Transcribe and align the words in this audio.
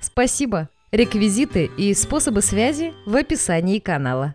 Спасибо! 0.00 0.68
Реквизиты 0.90 1.70
и 1.76 1.92
способы 1.92 2.40
связи 2.40 2.94
в 3.04 3.14
описании 3.14 3.78
канала. 3.78 4.34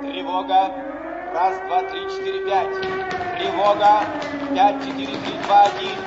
Тревога. 0.00 0.72
Раз, 1.34 1.60
два, 1.66 1.82
три, 1.90 2.00
четыре, 2.08 2.46
пять. 2.46 2.80
Тревога. 3.38 4.04
Пять, 4.54 4.82
четыре, 4.82 5.14
три, 5.18 5.32
два, 5.44 5.64
один. 5.64 6.03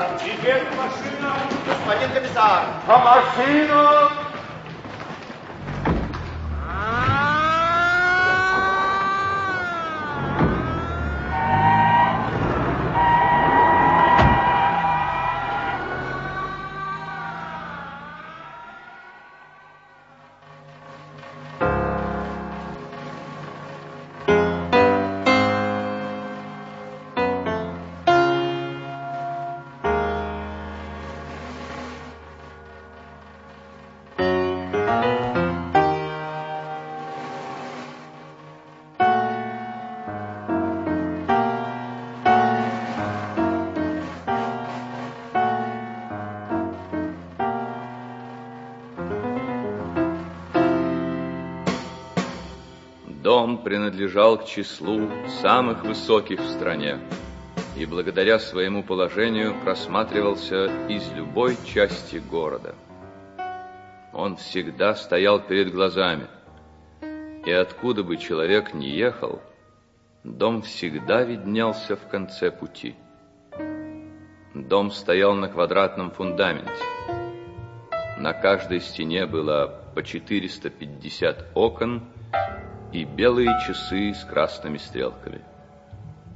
Патруль 0.00 0.18
строится. 0.18 0.26
Идет 0.26 0.66
машина. 0.76 1.34
Господин 1.66 2.10
комиссар. 2.12 2.64
По 2.86 2.98
машину. 2.98 4.19
Принадлежал 53.70 54.36
к 54.36 54.46
числу 54.46 55.08
самых 55.42 55.84
высоких 55.84 56.40
в 56.40 56.50
стране 56.50 56.98
и 57.76 57.86
благодаря 57.86 58.40
своему 58.40 58.82
положению 58.82 59.54
просматривался 59.62 60.64
из 60.88 61.08
любой 61.12 61.56
части 61.64 62.16
города. 62.16 62.74
Он 64.12 64.34
всегда 64.34 64.96
стоял 64.96 65.38
перед 65.38 65.72
глазами, 65.72 66.26
и 67.46 67.52
откуда 67.52 68.02
бы 68.02 68.16
человек 68.16 68.74
ни 68.74 68.86
ехал, 68.86 69.40
дом 70.24 70.62
всегда 70.62 71.22
виднелся 71.22 71.94
в 71.94 72.08
конце 72.08 72.50
пути. 72.50 72.96
Дом 74.52 74.90
стоял 74.90 75.34
на 75.34 75.46
квадратном 75.46 76.10
фундаменте. 76.10 76.72
На 78.18 78.32
каждой 78.32 78.80
стене 78.80 79.26
было 79.26 79.80
по 79.94 80.02
450 80.02 81.52
окон 81.54 82.02
и 82.92 83.04
белые 83.04 83.58
часы 83.66 84.14
с 84.14 84.24
красными 84.24 84.78
стрелками. 84.78 85.42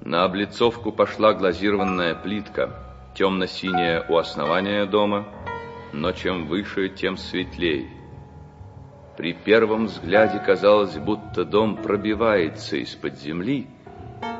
На 0.01 0.25
облицовку 0.25 0.93
пошла 0.93 1.33
глазированная 1.33 2.15
плитка, 2.15 2.71
темно-синяя 3.15 4.05
у 4.09 4.17
основания 4.17 4.87
дома, 4.87 5.27
но 5.93 6.13
чем 6.13 6.47
выше, 6.47 6.89
тем 6.89 7.17
светлее. 7.17 7.89
При 9.17 9.33
первом 9.33 9.87
взгляде 9.87 10.41
казалось, 10.41 10.97
будто 10.99 11.45
дом 11.45 11.77
пробивается 11.77 12.77
из-под 12.79 13.19
земли, 13.19 13.69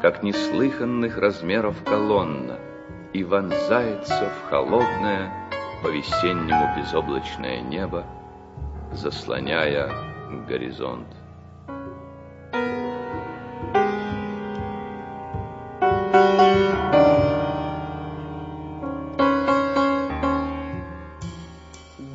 как 0.03 0.23
неслыханных 0.23 1.17
размеров 1.17 1.83
колонна, 1.85 2.59
и 3.13 3.23
вонзается 3.23 4.29
в 4.29 4.51
холодное, 4.51 5.33
по-весеннему 5.83 6.77
безоблачное 6.77 7.61
небо, 7.61 8.05
заслоняя 8.93 9.91
горизонт. 10.49 11.07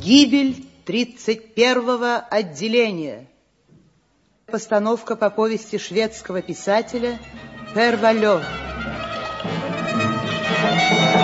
Гибель 0.09 0.65
31-го 0.87 2.25
отделения. 2.31 3.27
Постановка 4.47 5.15
по 5.15 5.29
повести 5.29 5.77
шведского 5.77 6.41
писателя 6.41 7.19
Пер 7.75 7.95
Валё. 7.97 8.41
Янсен, 10.49 11.18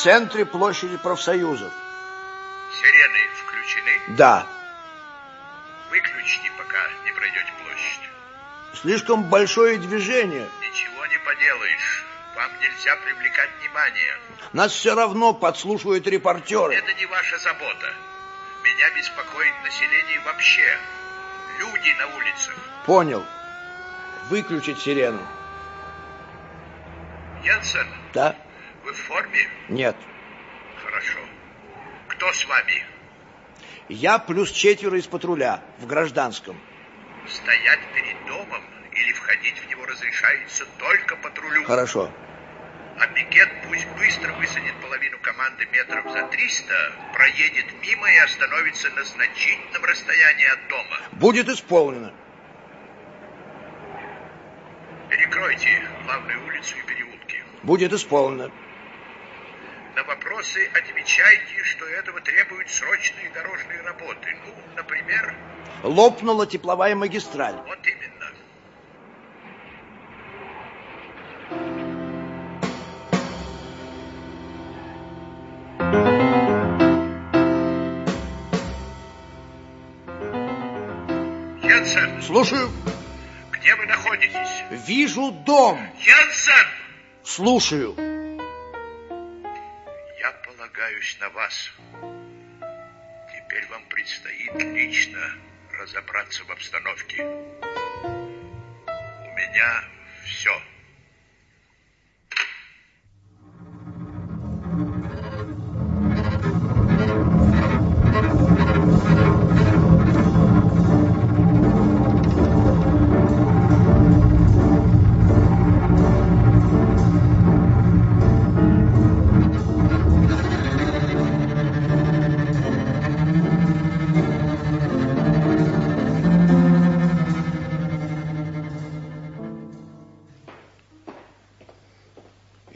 центре 0.00 0.46
площади 0.46 0.96
профсоюзов. 0.96 1.72
Сирены 2.72 3.18
включены? 3.36 4.16
Да. 4.16 4.46
Выключите, 5.90 6.50
пока 6.56 6.78
не 7.04 7.12
пройдете 7.12 7.52
площадь. 7.62 8.80
Слишком 8.80 9.24
большое 9.24 9.76
движение. 9.76 10.48
Ничего 10.62 11.04
не 11.06 11.18
поделаешь. 11.18 12.06
Вам 12.34 12.50
нельзя 12.62 12.96
привлекать 12.96 13.50
внимание. 13.60 14.16
Нас 14.54 14.72
все 14.72 14.94
равно 14.94 15.34
подслушивают 15.34 16.06
репортеры. 16.06 16.76
Это 16.76 16.94
не 16.94 17.04
ваша 17.06 17.36
забота. 17.38 17.94
Меня 18.64 18.90
беспокоит 18.96 19.52
население 19.64 20.20
вообще. 20.24 20.78
Люди 21.58 21.94
на 21.98 22.06
улицах. 22.16 22.54
Понял. 22.86 23.24
Выключить 24.30 24.80
сирену. 24.80 25.20
Янсен, 27.44 27.86
Да? 28.14 28.34
Вы 28.84 28.92
в 28.92 28.96
форме? 28.96 29.48
Нет. 29.68 29.96
Хорошо. 30.84 31.18
Кто 32.08 32.32
с 32.32 32.44
вами? 32.46 32.84
Я 33.88 34.18
плюс 34.18 34.50
четверо 34.50 34.98
из 34.98 35.06
патруля 35.06 35.62
в 35.78 35.86
гражданском. 35.86 36.60
Стоять 37.26 37.80
перед 37.94 38.26
домом 38.26 38.62
или 38.92 39.12
входить 39.12 39.58
в 39.58 39.68
него 39.68 39.84
разрешается 39.84 40.64
только 40.78 41.16
патрулю. 41.16 41.64
Хорошо. 41.64 42.10
А 42.98 43.06
пикет 43.06 43.48
пусть 43.66 43.88
быстро 43.98 44.32
высадит 44.34 44.74
половину 44.82 45.18
команды 45.22 45.66
метров 45.72 46.04
за 46.12 46.22
300, 46.26 46.74
проедет 47.14 47.66
мимо 47.80 48.10
и 48.10 48.18
остановится 48.18 48.90
на 48.90 49.04
значительном 49.04 49.84
расстоянии 49.84 50.52
от 50.52 50.68
дома. 50.68 51.00
Будет 51.12 51.48
исполнено. 51.48 52.12
Перекройте 55.08 55.82
главную 56.04 56.46
улицу 56.46 56.76
и 56.76 56.82
переулки. 56.82 57.42
Будет 57.62 57.92
исполнено. 57.92 58.50
Вопросы, 60.06 60.68
отвечайте, 60.74 61.64
что 61.64 61.86
этого 61.86 62.20
требуют 62.20 62.68
срочные 62.70 63.30
дорожные 63.30 63.80
работы. 63.82 64.36
Ну, 64.44 64.52
например... 64.76 65.34
Лопнула 65.82 66.46
тепловая 66.46 66.94
магистраль. 66.94 67.54
Вот 67.66 67.78
именно. 67.86 68.10
Янсен, 81.62 82.22
Слушаю. 82.22 82.70
где 83.52 83.74
вы 83.74 83.86
находитесь? 83.86 84.64
Вижу 84.86 85.30
дом. 85.30 85.80
Янсен! 85.98 86.66
Слушаю. 87.24 88.19
Полагаюсь 90.72 91.18
на 91.20 91.28
вас. 91.30 91.72
Теперь 93.34 93.66
вам 93.68 93.82
предстоит 93.88 94.54
лично 94.54 95.34
разобраться 95.72 96.44
в 96.44 96.50
обстановке. 96.50 97.24
У 97.24 97.26
меня 99.36 99.84
все. 100.24 100.62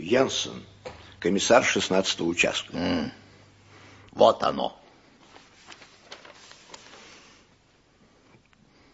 Янсен, 0.05 0.63
комиссар 1.19 1.63
16-го 1.63 2.27
участка. 2.27 3.11
Вот 4.13 4.43
оно. 4.43 4.79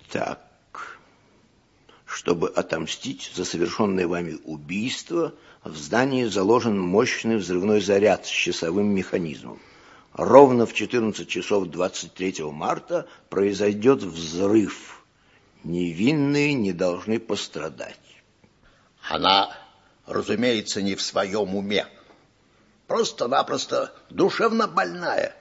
Так, 0.08 0.98
чтобы 2.06 2.48
отомстить 2.48 3.32
за 3.34 3.44
совершенное 3.44 4.06
вами 4.06 4.38
убийство, 4.44 5.34
в 5.64 5.76
здании 5.76 6.24
заложен 6.26 6.80
мощный 6.80 7.36
взрывной 7.36 7.80
заряд 7.80 8.26
с 8.26 8.30
часовым 8.30 8.94
механизмом. 8.94 9.58
Ровно 10.12 10.64
в 10.64 10.74
14 10.74 11.28
часов 11.28 11.66
23 11.66 12.44
марта 12.44 13.08
произойдет 13.28 14.04
взрыв. 14.04 15.04
Невинные 15.64 16.54
не 16.54 16.72
должны 16.72 17.18
пострадать. 17.18 17.98
Она, 19.08 19.52
разумеется, 20.10 20.82
не 20.82 20.94
в 20.94 21.02
своем 21.02 21.54
уме. 21.54 21.86
Просто-напросто 22.86 23.94
душевно 24.10 24.66
больная. 24.66 25.34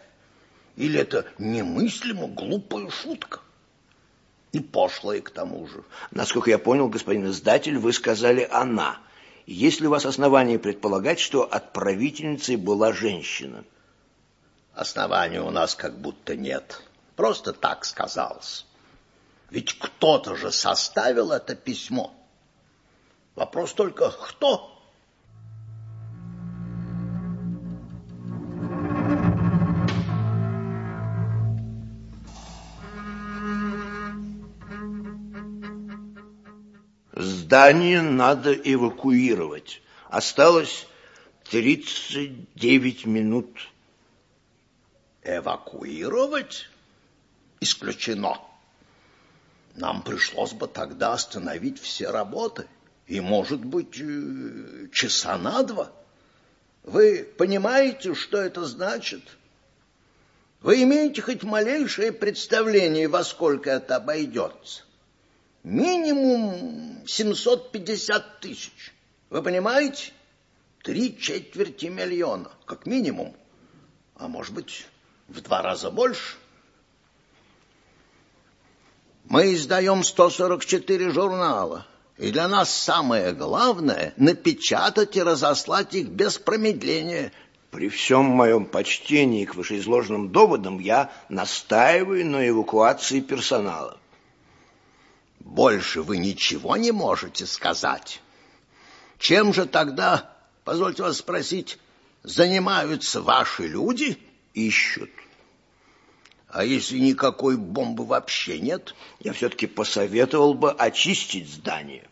Или 0.75 0.99
это 0.99 1.25
немыслимо 1.37 2.27
глупая 2.27 2.89
шутка? 2.89 3.39
И 4.51 4.59
пошлая 4.59 5.21
к 5.21 5.29
тому 5.29 5.67
же. 5.67 5.83
Насколько 6.11 6.51
я 6.51 6.57
понял, 6.57 6.87
господин 6.87 7.29
издатель, 7.29 7.77
вы 7.77 7.93
сказали 7.93 8.47
«она». 8.51 8.99
Есть 9.45 9.81
ли 9.81 9.87
у 9.87 9.89
вас 9.89 10.05
основания 10.05 10.59
предполагать, 10.59 11.19
что 11.19 11.43
отправительницей 11.43 12.55
была 12.55 12.93
женщина? 12.93 13.63
Основания 14.73 15.41
у 15.41 15.49
нас 15.49 15.73
как 15.73 15.99
будто 15.99 16.35
нет. 16.35 16.83
Просто 17.15 17.51
так 17.51 17.83
сказалось. 17.83 18.67
Ведь 19.49 19.77
кто-то 19.77 20.35
же 20.35 20.51
составил 20.51 21.31
это 21.31 21.55
письмо. 21.55 22.13
Вопрос 23.39 23.71
только 23.71 24.11
кто? 24.11 24.77
Здание 37.13 38.01
надо 38.01 38.51
эвакуировать. 38.51 39.81
Осталось 40.09 40.85
39 41.45 43.05
минут. 43.05 43.69
Эвакуировать? 45.23 46.69
Исключено. 47.61 48.41
Нам 49.75 50.01
пришлось 50.01 50.51
бы 50.51 50.67
тогда 50.67 51.13
остановить 51.13 51.79
все 51.81 52.11
работы. 52.11 52.67
И, 53.09 53.19
может 53.21 53.65
быть, 53.65 53.99
э, 53.99 54.87
часа 54.93 55.35
на 55.39 55.63
два. 55.63 55.91
Вы 56.83 57.27
понимаете, 57.37 58.13
что 58.13 58.37
это 58.37 58.65
значит? 58.65 59.23
Вы 60.61 60.83
имеете 60.83 61.23
хоть 61.23 61.41
малейшее 61.41 62.11
представление, 62.11 63.07
во 63.07 63.23
сколько 63.23 63.71
это 63.71 63.95
обойдется? 63.95 64.83
Минимум 65.63 67.03
750 67.07 68.41
тысяч. 68.41 68.93
Вы 69.31 69.41
понимаете? 69.41 70.11
Три 70.83 71.17
четверти 71.17 71.87
миллиона, 71.87 72.51
как 72.67 72.85
минимум. 72.85 73.35
А 74.17 74.27
может 74.27 74.53
быть, 74.53 74.85
в 75.27 75.41
два 75.41 75.63
раза 75.63 75.89
больше. 75.89 76.37
Мы 79.23 79.55
издаем 79.55 80.03
144 80.03 81.09
журнала. 81.09 81.87
И 82.19 82.31
для 82.31 82.49
нас 82.49 82.69
самое 82.69 83.31
главное– 83.31 84.13
напечатать 84.17 85.15
и 85.15 85.23
разослать 85.23 85.95
их 85.95 86.09
без 86.09 86.37
промедления. 86.37 87.31
При 87.71 87.87
всем 87.87 88.25
моем 88.25 88.65
почтении 88.65 89.45
к 89.45 89.55
вышеизложенным 89.55 90.29
доводам 90.29 90.79
я 90.79 91.13
настаиваю 91.29 92.25
на 92.25 92.49
эвакуации 92.49 93.21
персонала. 93.21 93.97
Больше 95.39 96.01
вы 96.01 96.17
ничего 96.17 96.75
не 96.75 96.91
можете 96.91 97.45
сказать. 97.45 98.21
Чем 99.17 99.53
же 99.53 99.65
тогда, 99.65 100.35
позвольте 100.65 101.03
вас 101.03 101.19
спросить, 101.19 101.79
занимаются 102.23 103.21
ваши 103.21 103.65
люди? 103.65 104.17
Ищут. 104.53 105.11
А 106.49 106.65
если 106.65 106.97
никакой 106.97 107.55
бомбы 107.55 108.05
вообще 108.05 108.59
нет? 108.59 108.95
Я 109.19 109.33
все-таки 109.33 109.67
посоветовал 109.67 110.55
бы 110.55 110.71
очистить 110.71 111.47
здание. 111.47 112.09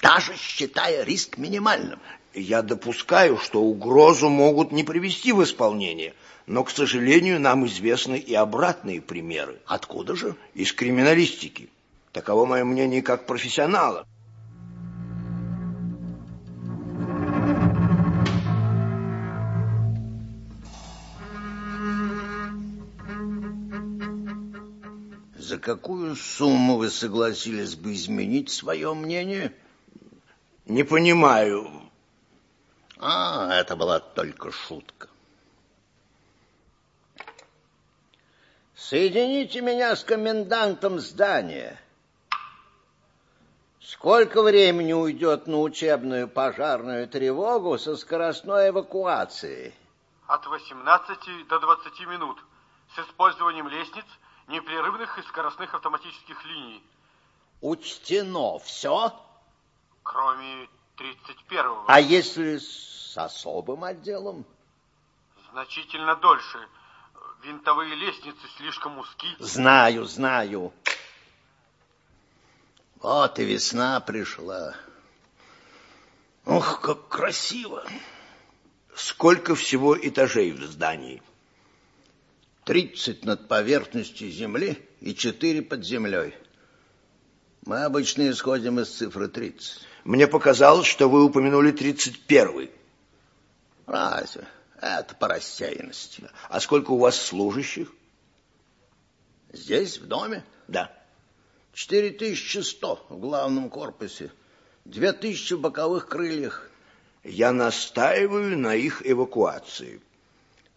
Даже 0.00 0.36
считая 0.36 1.04
риск 1.04 1.38
минимальным. 1.38 1.98
Я 2.34 2.62
допускаю, 2.62 3.36
что 3.36 3.62
угрозу 3.62 4.28
могут 4.28 4.70
не 4.70 4.84
привести 4.84 5.32
в 5.32 5.42
исполнение, 5.42 6.14
но, 6.46 6.62
к 6.62 6.70
сожалению, 6.70 7.40
нам 7.40 7.66
известны 7.66 8.16
и 8.16 8.32
обратные 8.34 9.00
примеры. 9.00 9.58
Откуда 9.66 10.14
же? 10.14 10.36
Из 10.54 10.72
криминалистики. 10.72 11.68
Таково 12.12 12.46
мое 12.46 12.64
мнение 12.64 13.02
как 13.02 13.26
профессионала. 13.26 14.06
За 25.36 25.58
какую 25.58 26.14
сумму 26.14 26.76
вы 26.76 26.90
согласились 26.90 27.74
бы 27.74 27.94
изменить 27.94 28.50
свое 28.50 28.94
мнение? 28.94 29.52
Не 30.68 30.82
понимаю. 30.82 31.66
А, 32.98 33.54
это 33.54 33.74
была 33.74 34.00
только 34.00 34.52
шутка. 34.52 35.08
Соедините 38.74 39.62
меня 39.62 39.96
с 39.96 40.04
комендантом 40.04 40.98
здания. 40.98 41.80
Сколько 43.80 44.42
времени 44.42 44.92
уйдет 44.92 45.46
на 45.46 45.60
учебную 45.62 46.28
пожарную 46.28 47.08
тревогу 47.08 47.78
со 47.78 47.96
скоростной 47.96 48.68
эвакуацией? 48.68 49.74
От 50.26 50.46
18 50.46 51.48
до 51.48 51.60
20 51.60 52.00
минут 52.08 52.38
с 52.94 52.98
использованием 52.98 53.68
лестниц, 53.68 54.04
непрерывных 54.48 55.18
и 55.18 55.22
скоростных 55.22 55.74
автоматических 55.74 56.44
линий, 56.44 56.84
Учтено 57.60 58.58
все? 58.60 59.12
Кроме 60.08 60.68
31-го. 60.96 61.84
А 61.86 62.00
если 62.00 62.58
с 62.58 63.16
особым 63.16 63.84
отделом? 63.84 64.44
Значительно 65.52 66.16
дольше. 66.16 66.58
Винтовые 67.42 67.94
лестницы 67.94 68.40
слишком 68.56 68.98
узки. 68.98 69.28
Знаю, 69.38 70.04
знаю. 70.06 70.72
Вот 72.96 73.38
и 73.38 73.44
весна 73.44 74.00
пришла. 74.00 74.74
Ох, 76.46 76.80
как 76.80 77.08
красиво. 77.08 77.84
Сколько 78.94 79.54
всего 79.54 79.96
этажей 79.96 80.52
в 80.52 80.64
здании? 80.64 81.22
30 82.64 83.24
над 83.24 83.46
поверхностью 83.46 84.30
земли 84.30 84.82
и 85.00 85.14
4 85.14 85.62
под 85.62 85.84
землей. 85.84 86.34
Мы 87.64 87.84
обычно 87.84 88.28
исходим 88.30 88.80
из 88.80 88.88
цифры 88.88 89.28
30. 89.28 89.86
Мне 90.08 90.26
показалось, 90.26 90.86
что 90.86 91.06
вы 91.06 91.22
упомянули 91.22 91.70
31-й. 91.70 92.70
Разве? 93.86 94.48
Это 94.80 95.14
по 95.14 95.28
рассеянности. 95.28 96.30
А 96.48 96.60
сколько 96.60 96.92
у 96.92 96.98
вас 96.98 97.20
служащих? 97.20 97.92
Здесь, 99.52 99.98
в 99.98 100.06
доме? 100.06 100.46
Да. 100.66 100.90
4100 101.74 103.04
в 103.10 103.18
главном 103.18 103.68
корпусе, 103.68 104.32
2000 104.86 105.52
в 105.52 105.60
боковых 105.60 106.08
крыльях. 106.08 106.70
Я 107.22 107.52
настаиваю 107.52 108.56
на 108.56 108.74
их 108.74 109.06
эвакуации. 109.06 110.00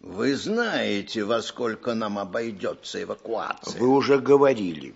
Вы 0.00 0.36
знаете, 0.36 1.24
во 1.24 1.40
сколько 1.40 1.94
нам 1.94 2.18
обойдется 2.18 3.02
эвакуация? 3.02 3.80
Вы 3.80 3.88
уже 3.88 4.18
говорили. 4.18 4.94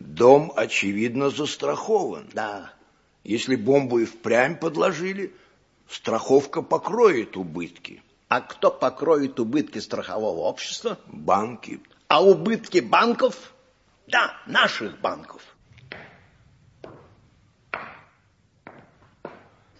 Дом, 0.00 0.52
очевидно, 0.56 1.30
застрахован. 1.30 2.28
Да. 2.32 2.72
Если 3.26 3.56
бомбу 3.56 3.98
и 3.98 4.04
впрямь 4.04 4.56
подложили, 4.56 5.34
страховка 5.88 6.62
покроет 6.62 7.36
убытки. 7.36 8.00
А 8.28 8.40
кто 8.40 8.70
покроет 8.70 9.40
убытки 9.40 9.80
страхового 9.80 10.42
общества? 10.42 10.96
Банки. 11.08 11.80
А 12.06 12.22
убытки 12.24 12.78
банков? 12.78 13.52
Да, 14.06 14.32
наших 14.46 15.00
банков. 15.00 15.42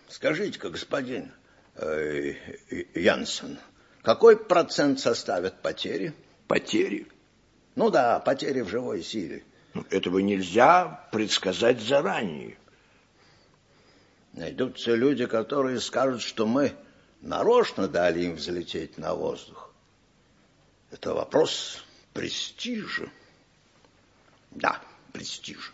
Скажите-ка, 0.08 0.70
господин 0.70 1.30
э, 1.76 2.32
Янсен, 2.96 3.60
какой 4.02 4.36
процент 4.36 4.98
составят 4.98 5.62
потери? 5.62 6.14
Потери? 6.48 7.06
Ну 7.76 7.90
да, 7.90 8.18
потери 8.18 8.62
в 8.62 8.68
живой 8.68 9.04
силе. 9.04 9.44
Ну, 9.74 9.84
этого 9.90 10.18
нельзя 10.18 11.06
предсказать 11.12 11.80
заранее. 11.80 12.58
Найдутся 14.36 14.94
люди, 14.94 15.24
которые 15.24 15.80
скажут, 15.80 16.20
что 16.20 16.46
мы 16.46 16.76
нарочно 17.22 17.88
дали 17.88 18.24
им 18.24 18.34
взлететь 18.34 18.98
на 18.98 19.14
воздух. 19.14 19.72
Это 20.90 21.14
вопрос 21.14 21.82
престижа. 22.12 23.10
Да, 24.50 24.78
престижа. 25.12 25.72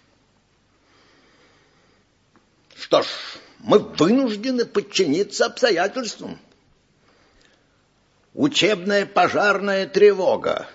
Что 2.76 3.02
ж, 3.02 3.06
мы 3.58 3.80
вынуждены 3.80 4.64
подчиниться 4.64 5.46
обстоятельствам. 5.46 6.38
Учебная 8.32 9.06
пожарная 9.06 9.88
тревога. 9.88 10.68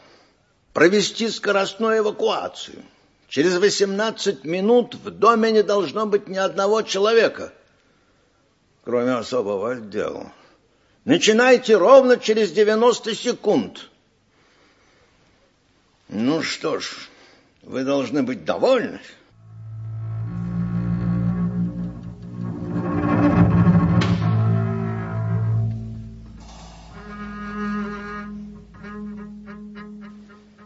Провести 0.74 1.30
скоростную 1.30 2.00
эвакуацию. 2.00 2.84
Через 3.30 3.56
18 3.58 4.44
минут 4.44 4.96
в 4.96 5.10
доме 5.10 5.54
не 5.54 5.64
должно 5.64 6.06
быть 6.06 6.28
ни 6.28 6.38
одного 6.38 6.82
человека, 6.82 7.54
кроме 8.88 9.16
особого 9.16 9.74
отдела. 9.74 10.32
Начинайте 11.04 11.76
ровно 11.76 12.16
через 12.16 12.54
90 12.54 13.16
секунд. 13.16 13.90
Ну 16.08 16.42
что 16.42 16.80
ж, 16.80 16.96
вы 17.64 17.84
должны 17.84 18.24
быть 18.24 18.46
довольны. 18.46 19.02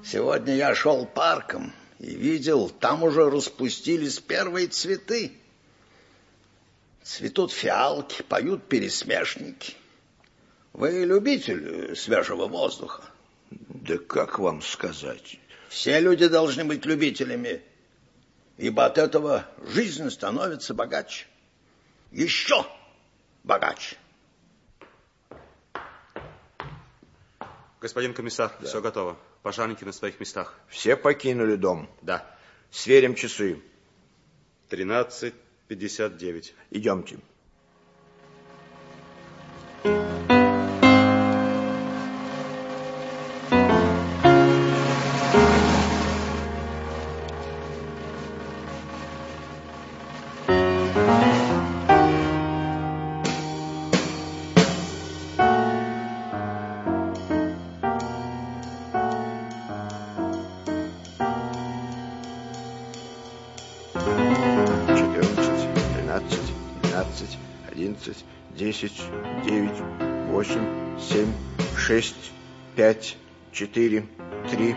Сегодня 0.06 0.54
я 0.58 0.76
шел 0.76 1.08
парком 1.08 1.74
и 1.98 2.14
видел, 2.14 2.70
там 2.70 3.02
уже 3.02 3.28
распустились 3.32 4.20
первые 4.20 4.68
цветы. 4.68 5.41
Цветут 7.04 7.52
фиалки, 7.52 8.22
поют 8.22 8.68
пересмешники. 8.68 9.74
Вы 10.74 11.04
любитель 11.06 11.96
свежего 11.96 12.48
воздуха? 12.48 13.04
Да 13.50 13.98
как 13.98 14.40
вам 14.40 14.62
сказать? 14.62 15.40
Все 15.68 16.00
люди 16.00 16.28
должны 16.28 16.64
быть 16.64 16.86
любителями, 16.86 17.62
ибо 18.58 18.86
от 18.86 18.98
этого 18.98 19.46
жизнь 19.68 20.10
становится 20.10 20.74
богаче. 20.74 21.26
Еще 22.12 22.66
богаче. 23.44 23.98
Господин 27.82 28.14
комиссар, 28.14 28.56
да. 28.60 28.68
все 28.68 28.80
готово. 28.80 29.18
Пожарники 29.42 29.84
на 29.84 29.92
своих 29.92 30.20
местах. 30.20 30.60
Все 30.68 30.96
покинули 30.96 31.56
дом? 31.56 31.90
Да. 32.04 32.26
Сверим 32.70 33.16
часы. 33.16 33.60
13.59. 35.76 36.54
Идемте. 36.72 37.18
Четыре, 73.72 74.06
три, 74.50 74.76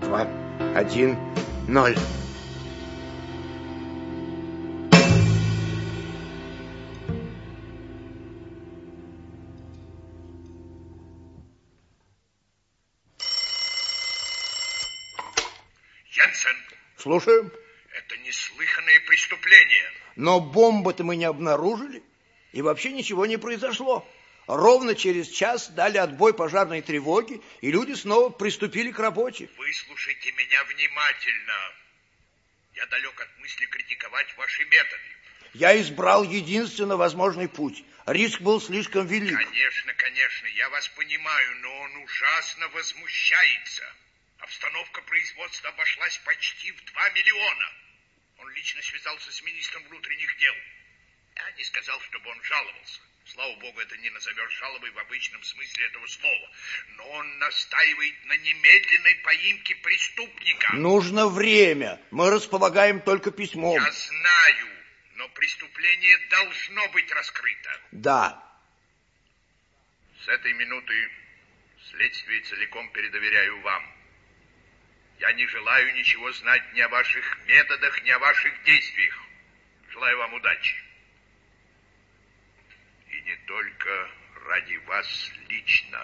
два, 0.00 0.26
один, 0.74 1.16
ноль. 1.68 1.96
Янсен. 16.10 16.56
Слушаю. 16.98 17.44
Это 17.44 18.16
неслыханное 18.24 19.00
преступление. 19.06 19.84
Но 20.16 20.40
бомбы-то 20.40 21.04
мы 21.04 21.14
не 21.14 21.26
обнаружили. 21.26 22.02
И 22.50 22.60
вообще 22.60 22.90
ничего 22.90 23.24
не 23.26 23.36
произошло. 23.36 24.04
Ровно 24.46 24.94
через 24.96 25.28
час 25.28 25.68
дали 25.68 25.98
отбой 25.98 26.34
пожарной 26.34 26.82
тревоги, 26.82 27.40
и 27.60 27.70
люди 27.70 27.92
снова 27.92 28.30
приступили 28.30 28.90
к 28.90 28.98
работе. 28.98 29.48
Выслушайте 29.56 30.32
меня 30.32 30.64
внимательно. 30.64 31.74
Я 32.74 32.86
далек 32.86 33.20
от 33.20 33.38
мысли 33.38 33.66
критиковать 33.66 34.36
ваши 34.36 34.64
методы. 34.64 35.02
Я 35.54 35.80
избрал 35.80 36.24
единственно 36.24 36.96
возможный 36.96 37.48
путь. 37.48 37.84
Риск 38.06 38.40
был 38.40 38.60
слишком 38.60 39.06
велик. 39.06 39.36
Конечно, 39.36 39.94
конечно, 39.94 40.46
я 40.48 40.68
вас 40.70 40.88
понимаю, 40.88 41.56
но 41.60 41.80
он 41.80 41.96
ужасно 41.98 42.68
возмущается. 42.68 43.84
Обстановка 44.38 45.02
производства 45.02 45.68
обошлась 45.68 46.18
почти 46.24 46.72
в 46.72 46.84
2 46.84 47.10
миллиона. 47.10 47.72
Он 48.38 48.48
лично 48.50 48.82
связался 48.82 49.30
с 49.30 49.42
министром 49.42 49.84
внутренних 49.84 50.36
дел. 50.38 50.54
Я 51.36 51.52
не 51.52 51.64
сказал, 51.64 52.00
чтобы 52.00 52.28
он 52.30 52.42
жаловался. 52.42 53.00
Слава 53.26 53.54
богу, 53.56 53.80
это 53.80 53.96
не 53.98 54.10
назовешь 54.10 54.52
жалобой 54.58 54.90
в 54.90 54.98
обычном 54.98 55.42
смысле 55.44 55.86
этого 55.86 56.06
слова. 56.06 56.50
Но 56.96 57.08
он 57.10 57.38
настаивает 57.38 58.24
на 58.26 58.36
немедленной 58.36 59.14
поимке 59.16 59.76
преступника. 59.76 60.74
Нужно 60.74 61.28
время. 61.28 62.00
Мы 62.10 62.30
располагаем 62.30 63.00
только 63.00 63.30
письмом. 63.30 63.74
Я 63.74 63.90
знаю, 63.92 64.68
но 65.14 65.28
преступление 65.30 66.18
должно 66.30 66.88
быть 66.88 67.10
раскрыто. 67.12 67.80
Да. 67.92 68.42
С 70.24 70.28
этой 70.28 70.52
минуты 70.54 71.10
следствие 71.90 72.40
целиком 72.42 72.90
передоверяю 72.92 73.60
вам. 73.60 73.84
Я 75.20 75.32
не 75.32 75.46
желаю 75.46 75.94
ничего 75.94 76.32
знать 76.32 76.72
ни 76.74 76.80
о 76.80 76.88
ваших 76.88 77.38
методах, 77.46 78.02
ни 78.02 78.10
о 78.10 78.18
ваших 78.18 78.64
действиях. 78.64 79.16
Желаю 79.90 80.18
вам 80.18 80.34
удачи 80.34 80.91
не 83.24 83.36
только 83.46 83.88
ради 84.48 84.76
вас 84.86 85.06
лично. 85.48 85.98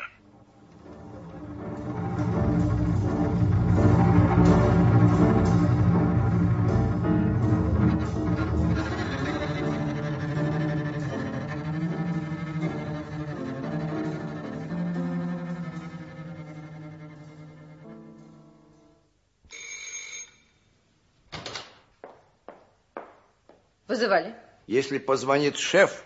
Вызывали. 23.89 24.35
Если 24.67 24.99
позвонит 24.99 25.57
шеф, 25.57 26.05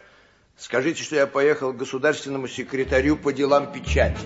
скажите, 0.63 1.03
что 1.03 1.17
я 1.17 1.27
поехал 1.27 1.73
к 1.73 1.77
государственному 1.77 2.47
секретарю 2.47 3.17
по 3.17 3.33
делам 3.33 3.73
печати. 3.73 4.21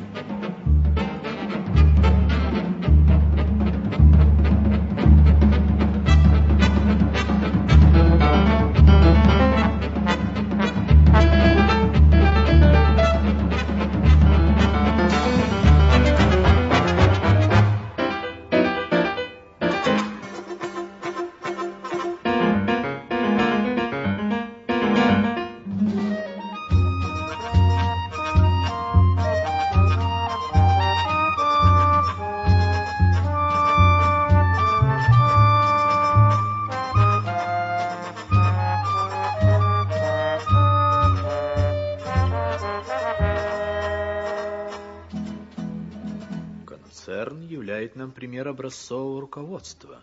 Руководства. 49.57 50.03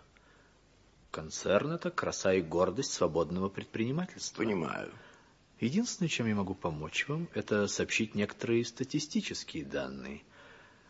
Концерн– 1.10 1.72
это 1.74 1.90
краса 1.90 2.34
и 2.34 2.42
гордость 2.42 2.92
свободного 2.92 3.48
предпринимательства. 3.48 4.42
Понимаю. 4.42 4.90
Единственное, 5.60 6.08
чем 6.08 6.26
я 6.26 6.34
могу 6.34 6.54
помочь 6.54 7.06
вам, 7.08 7.28
это 7.34 7.68
сообщить 7.68 8.16
некоторые 8.16 8.64
статистические 8.64 9.64
данные. 9.64 10.22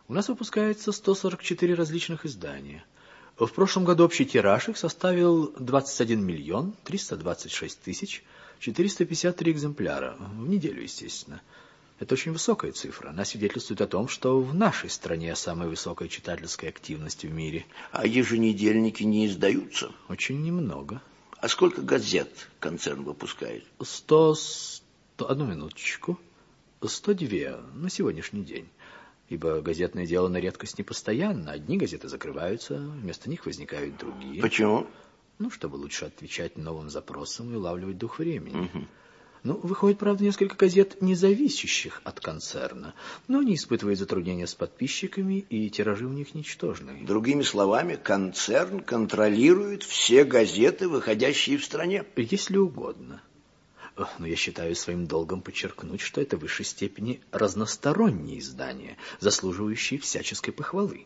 У 0.07 0.13
нас 0.13 0.29
выпускается 0.29 0.91
144 0.91 1.75
различных 1.75 2.25
издания. 2.25 2.83
В 3.37 3.47
прошлом 3.47 3.85
году 3.85 4.05
общий 4.05 4.25
тираж 4.25 4.69
их 4.69 4.77
составил 4.77 5.51
21 5.59 6.25
миллион 6.25 6.73
326 6.85 7.81
тысяч 7.81 8.23
453 8.59 9.51
экземпляра. 9.51 10.15
В 10.19 10.47
неделю, 10.47 10.81
естественно. 10.81 11.41
Это 11.97 12.15
очень 12.15 12.33
высокая 12.33 12.73
цифра. 12.73 13.09
Она 13.09 13.23
свидетельствует 13.23 13.79
о 13.81 13.87
том, 13.87 14.09
что 14.09 14.41
в 14.41 14.53
нашей 14.53 14.89
стране 14.89 15.33
самая 15.35 15.69
высокая 15.69 16.09
читательская 16.09 16.69
активность 16.69 17.23
в 17.23 17.31
мире. 17.31 17.65
А 17.91 18.05
еженедельники 18.05 19.03
не 19.03 19.27
издаются? 19.27 19.91
Очень 20.09 20.41
немного. 20.41 21.01
А 21.37 21.47
сколько 21.47 21.81
газет 21.81 22.49
концерн 22.59 23.03
выпускает? 23.03 23.63
Сто... 23.81 24.35
сто... 24.35 25.29
Одну 25.29 25.45
минуточку. 25.45 26.19
Сто 26.85 27.13
две 27.13 27.55
на 27.73 27.89
сегодняшний 27.89 28.43
день. 28.43 28.67
Ибо 29.29 29.61
газетное 29.61 30.05
дело 30.05 30.27
на 30.27 30.37
редкость 30.37 30.77
непостоянно. 30.77 31.51
Одни 31.51 31.77
газеты 31.77 32.09
закрываются, 32.09 32.77
вместо 32.77 33.29
них 33.29 33.45
возникают 33.45 33.97
другие. 33.97 34.41
Почему? 34.41 34.85
Ну, 35.39 35.49
чтобы 35.49 35.77
лучше 35.77 36.05
отвечать 36.05 36.57
новым 36.57 36.89
запросам 36.89 37.53
и 37.53 37.55
улавливать 37.55 37.97
дух 37.97 38.19
времени. 38.19 38.65
Угу. 38.65 38.87
Ну, 39.45 39.59
выходит, 39.61 39.99
правда, 39.99 40.23
несколько 40.23 40.55
газет, 40.55 41.03
не 41.03 41.13
зависящих 41.13 42.01
от 42.03 42.19
концерна, 42.19 42.95
но 43.27 43.43
не 43.43 43.53
испытывают 43.53 43.99
затруднения 43.99 44.47
с 44.47 44.55
подписчиками, 44.55 45.45
и 45.51 45.69
тиражи 45.69 46.07
у 46.07 46.11
них 46.11 46.33
ничтожные. 46.33 47.05
Другими 47.05 47.43
словами, 47.43 47.95
концерн 47.95 48.79
контролирует 48.79 49.83
все 49.83 50.23
газеты, 50.23 50.87
выходящие 50.87 51.59
в 51.59 51.63
стране. 51.63 52.03
Если 52.15 52.57
угодно. 52.57 53.21
Но 54.17 54.25
я 54.25 54.35
считаю 54.35 54.75
своим 54.75 55.05
долгом 55.05 55.43
подчеркнуть, 55.43 56.01
что 56.01 56.21
это 56.21 56.37
в 56.37 56.39
высшей 56.39 56.65
степени 56.65 57.21
разносторонние 57.31 58.39
издания, 58.39 58.97
заслуживающие 59.19 59.99
всяческой 59.99 60.53
похвалы. 60.53 61.05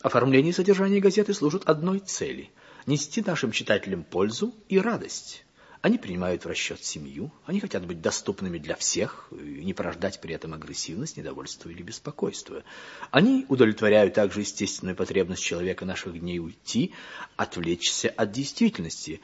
Оформление 0.00 0.50
и 0.50 0.54
содержание 0.54 1.00
газеты 1.00 1.34
служат 1.34 1.64
одной 1.64 1.98
цели– 1.98 2.52
нести 2.86 3.20
нашим 3.20 3.50
читателям 3.50 4.04
пользу 4.04 4.54
и 4.68 4.78
радость. 4.78 5.44
Они 5.82 5.96
принимают 5.96 6.44
в 6.44 6.48
расчет 6.48 6.84
семью, 6.84 7.32
они 7.46 7.58
хотят 7.58 7.86
быть 7.86 8.02
доступными 8.02 8.58
для 8.58 8.76
всех 8.76 9.28
и 9.32 9.64
не 9.64 9.72
порождать 9.72 10.20
при 10.20 10.34
этом 10.34 10.52
агрессивность, 10.52 11.16
недовольство 11.16 11.70
или 11.70 11.82
беспокойство. 11.82 12.62
Они 13.10 13.46
удовлетворяют 13.48 14.12
также 14.12 14.40
естественную 14.40 14.94
потребность 14.94 15.42
человека 15.42 15.86
наших 15.86 16.20
дней 16.20 16.38
уйти, 16.38 16.92
отвлечься 17.36 18.10
от 18.10 18.30
действительности. 18.30 19.22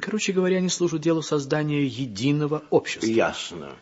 Короче 0.00 0.34
говоря, 0.34 0.58
они 0.58 0.68
служат 0.68 1.00
делу 1.00 1.22
создания 1.22 1.86
единого 1.86 2.62
общества. 2.68 3.06
Ясно. 3.06 3.74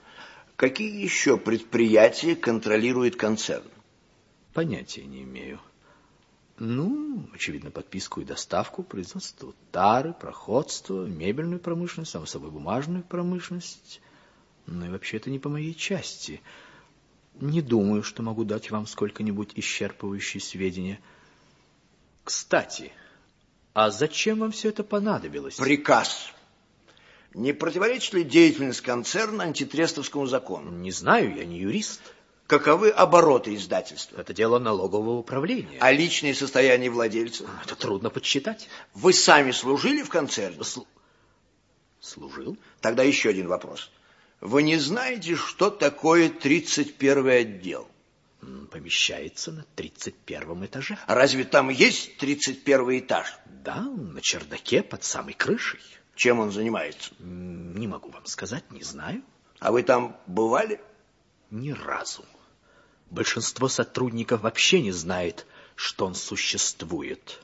Какие 0.55 1.03
еще 1.03 1.37
предприятия 1.37 2.37
контролирует 2.37 3.17
концерн? 3.17 3.65
Понятия 4.53 5.05
не 5.05 5.23
имею. 5.25 5.59
Ну, 6.59 7.29
очевидно, 7.35 7.71
подписку 7.71 8.21
и 8.21 8.25
доставку, 8.25 8.85
производство 8.85 9.53
тары, 9.73 10.13
проходство, 10.13 11.05
мебельную 11.05 11.59
промышленность, 11.59 12.13
само 12.13 12.27
собой, 12.27 12.51
бумажную 12.51 13.03
промышленность. 13.03 14.01
Ну 14.67 14.87
и 14.87 14.89
вообще 14.89 15.17
это 15.17 15.31
не 15.31 15.41
по 15.41 15.49
моей 15.49 15.75
части. 15.75 16.41
Не 17.41 17.61
думаю, 17.61 18.05
что 18.05 18.23
могу 18.23 18.45
дать 18.45 18.71
вам 18.71 18.87
сколько-нибудь 18.87 19.55
исчерпывающие 19.55 20.41
сведения. 20.41 21.01
Кстати, 22.23 22.93
а 23.73 23.91
зачем 23.91 24.39
вам 24.39 24.53
все 24.53 24.69
это 24.69 24.85
понадобилось? 24.85 25.57
Приказ. 25.57 26.33
Не 27.35 27.53
противоречит 27.53 28.15
ли 28.15 28.23
деятельность 28.23 28.81
концерна 28.81 29.43
антитрестовскому 29.43 30.27
закону? 30.27 30.71
Не 30.71 30.93
знаю, 30.93 31.35
я 31.35 31.45
не 31.45 31.59
юрист. 31.59 32.01
Каковы 32.47 32.91
обороты 32.91 33.55
издательства? 33.55 34.21
Это 34.21 34.35
дело 34.35 34.59
налогового 34.59 35.19
управления. 35.19 35.79
А 35.81 35.91
личное 35.93 36.35
состояние 36.35 36.91
владельца? 36.91 37.49
Это 37.65 37.75
трудно 37.75 38.11
подсчитать. 38.11 38.69
Вы 38.93 39.15
сами 39.15 39.51
служили 39.51 40.03
в 40.03 40.11
концерне? 40.11 40.63
Слу... 40.63 40.87
Служил? 42.01 42.59
Тогда 42.83 43.03
еще 43.03 43.31
один 43.31 43.49
вопрос. 43.49 43.91
Вы 44.43 44.63
не 44.63 44.77
знаете, 44.77 45.37
что 45.37 45.71
такое 45.71 46.29
31 46.29 47.29
отдел? 47.29 47.89
Помещается 48.71 49.53
на 49.53 49.65
31 49.75 50.67
этаже. 50.67 50.99
Разве 51.07 51.45
там 51.45 51.71
есть 51.71 52.19
31 52.19 52.99
этаж? 52.99 53.39
Да, 53.47 53.81
на 53.81 54.21
чердаке 54.21 54.83
под 54.83 55.03
самой 55.03 55.33
крышей. 55.33 55.81
Чем 56.15 56.41
он 56.41 56.53
занимается? 56.53 57.13
Не 57.19 57.87
могу 57.87 58.11
вам 58.11 58.27
сказать, 58.27 58.71
не 58.71 58.83
знаю. 58.83 59.23
А 59.61 59.73
вы 59.73 59.83
там 59.83 60.15
бывали? 60.27 60.79
Ни 61.55 61.71
разу. 61.71 62.25
Большинство 63.11 63.69
сотрудников 63.69 64.41
вообще 64.41 64.83
не 64.83 64.91
знает, 64.91 65.47
что 65.77 66.05
он 66.05 66.17
существует. 66.17 67.41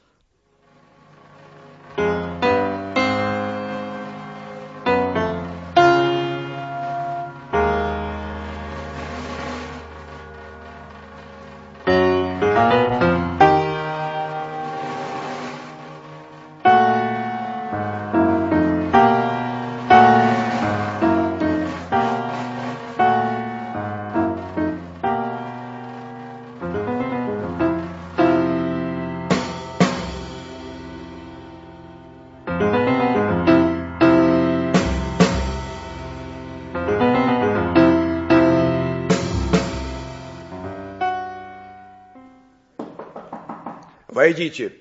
Войдите. 44.30 44.72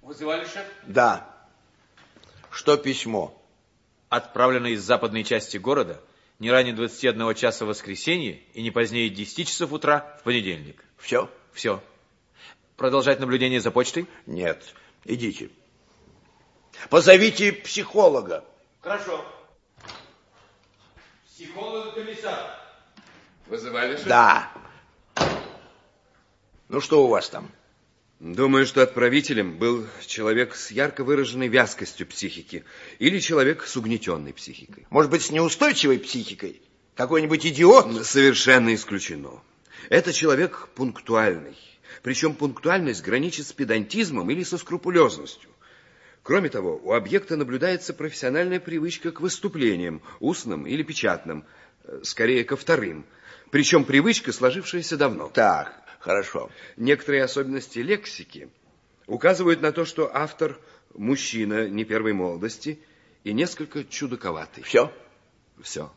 Вызывали, 0.00 0.44
шеф? 0.44 0.64
Да. 0.86 1.28
Что 2.52 2.76
письмо? 2.76 3.36
Отправлено 4.08 4.68
из 4.68 4.80
западной 4.82 5.24
части 5.24 5.56
города 5.56 6.00
не 6.38 6.52
ранее 6.52 6.72
21 6.74 7.34
часа 7.34 7.64
в 7.64 7.68
воскресенье 7.68 8.44
и 8.54 8.62
не 8.62 8.70
позднее 8.70 9.10
10 9.10 9.48
часов 9.48 9.72
утра 9.72 10.16
в 10.20 10.22
понедельник. 10.22 10.84
Все? 10.98 11.28
Все. 11.52 11.82
Продолжать 12.76 13.18
наблюдение 13.18 13.60
за 13.60 13.72
почтой? 13.72 14.06
Нет. 14.26 14.62
Идите. 15.04 15.50
Позовите 16.90 17.54
психолога. 17.54 18.44
Хорошо. 18.82 19.24
Психолога-комиссар. 21.26 22.56
Вызывали, 23.46 23.96
шеф? 23.96 24.06
Да. 24.06 24.52
Ну, 26.68 26.80
что 26.80 27.04
у 27.04 27.08
вас 27.08 27.30
там? 27.30 27.50
Думаю, 28.20 28.66
что 28.66 28.82
отправителем 28.82 29.58
был 29.58 29.86
человек 30.06 30.54
с 30.54 30.70
ярко 30.70 31.02
выраженной 31.02 31.48
вязкостью 31.48 32.06
психики 32.06 32.64
или 32.98 33.20
человек 33.20 33.64
с 33.64 33.76
угнетенной 33.76 34.34
психикой. 34.34 34.86
Может 34.90 35.10
быть, 35.10 35.22
с 35.22 35.30
неустойчивой 35.30 35.98
психикой? 35.98 36.60
Какой-нибудь 36.94 37.46
идиот? 37.46 38.04
Совершенно 38.04 38.74
исключено. 38.74 39.40
Это 39.88 40.12
человек 40.12 40.68
пунктуальный. 40.74 41.56
Причем 42.02 42.34
пунктуальность 42.34 43.02
граничит 43.02 43.46
с 43.46 43.52
педантизмом 43.52 44.30
или 44.30 44.42
со 44.42 44.58
скрупулезностью. 44.58 45.48
Кроме 46.22 46.50
того, 46.50 46.78
у 46.82 46.92
объекта 46.92 47.36
наблюдается 47.36 47.94
профессиональная 47.94 48.60
привычка 48.60 49.12
к 49.12 49.20
выступлениям, 49.20 50.02
устным 50.20 50.66
или 50.66 50.82
печатным, 50.82 51.44
э, 51.84 52.00
скорее 52.02 52.44
ко 52.44 52.56
вторым. 52.56 53.06
Причем 53.50 53.84
привычка, 53.84 54.32
сложившаяся 54.32 54.98
давно. 54.98 55.28
Так, 55.28 55.87
хорошо. 56.08 56.50
Некоторые 56.78 57.22
особенности 57.22 57.80
лексики 57.80 58.48
указывают 59.06 59.60
на 59.60 59.72
то, 59.72 59.84
что 59.84 60.10
автор 60.12 60.58
мужчина 60.94 61.68
не 61.68 61.84
первой 61.84 62.14
молодости 62.14 62.78
и 63.24 63.34
несколько 63.34 63.84
чудаковатый. 63.84 64.64
Все? 64.64 64.90
Все. 65.62 65.92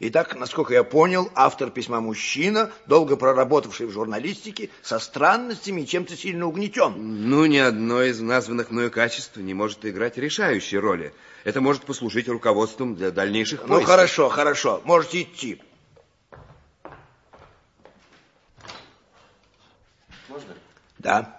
Итак, 0.00 0.34
насколько 0.36 0.72
я 0.72 0.84
понял, 0.84 1.30
автор 1.34 1.70
письма 1.70 2.00
мужчина, 2.00 2.72
долго 2.86 3.16
проработавший 3.16 3.86
в 3.86 3.90
журналистике, 3.90 4.70
со 4.80 4.98
странностями 4.98 5.82
и 5.82 5.86
чем-то 5.86 6.16
сильно 6.16 6.46
угнетен. 6.46 6.94
Ну, 6.96 7.44
ни 7.44 7.58
одно 7.58 8.02
из 8.02 8.20
названных 8.20 8.70
мною 8.70 8.90
качеств 8.90 9.36
не 9.36 9.52
может 9.52 9.84
играть 9.84 10.16
решающей 10.16 10.78
роли. 10.78 11.12
Это 11.44 11.60
может 11.60 11.82
послужить 11.82 12.26
руководством 12.26 12.96
для 12.96 13.10
дальнейших 13.10 13.60
ну, 13.62 13.68
поисков. 13.68 13.88
Ну, 13.88 13.94
хорошо, 13.94 14.28
хорошо. 14.30 14.80
Можете 14.84 15.22
идти. 15.22 15.60
Да. 21.02 21.36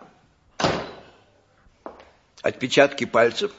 Отпечатки 2.41 3.05
пальцев? 3.05 3.53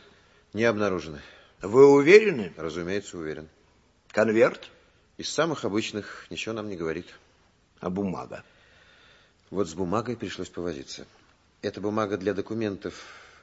Не 0.52 0.64
обнаружены. 0.64 1.22
Вы 1.62 1.86
уверены? 1.86 2.52
Разумеется, 2.58 3.16
уверен. 3.16 3.48
Конверт? 4.08 4.70
Из 5.16 5.30
самых 5.30 5.64
обычных 5.64 6.26
ничего 6.28 6.54
нам 6.54 6.68
не 6.68 6.76
говорит. 6.76 7.06
А 7.80 7.88
бумага? 7.88 8.44
Вот 9.50 9.66
с 9.66 9.72
бумагой 9.72 10.16
пришлось 10.16 10.50
повозиться. 10.50 11.06
Эта 11.62 11.80
бумага 11.80 12.18
для 12.18 12.34
документов 12.34 12.94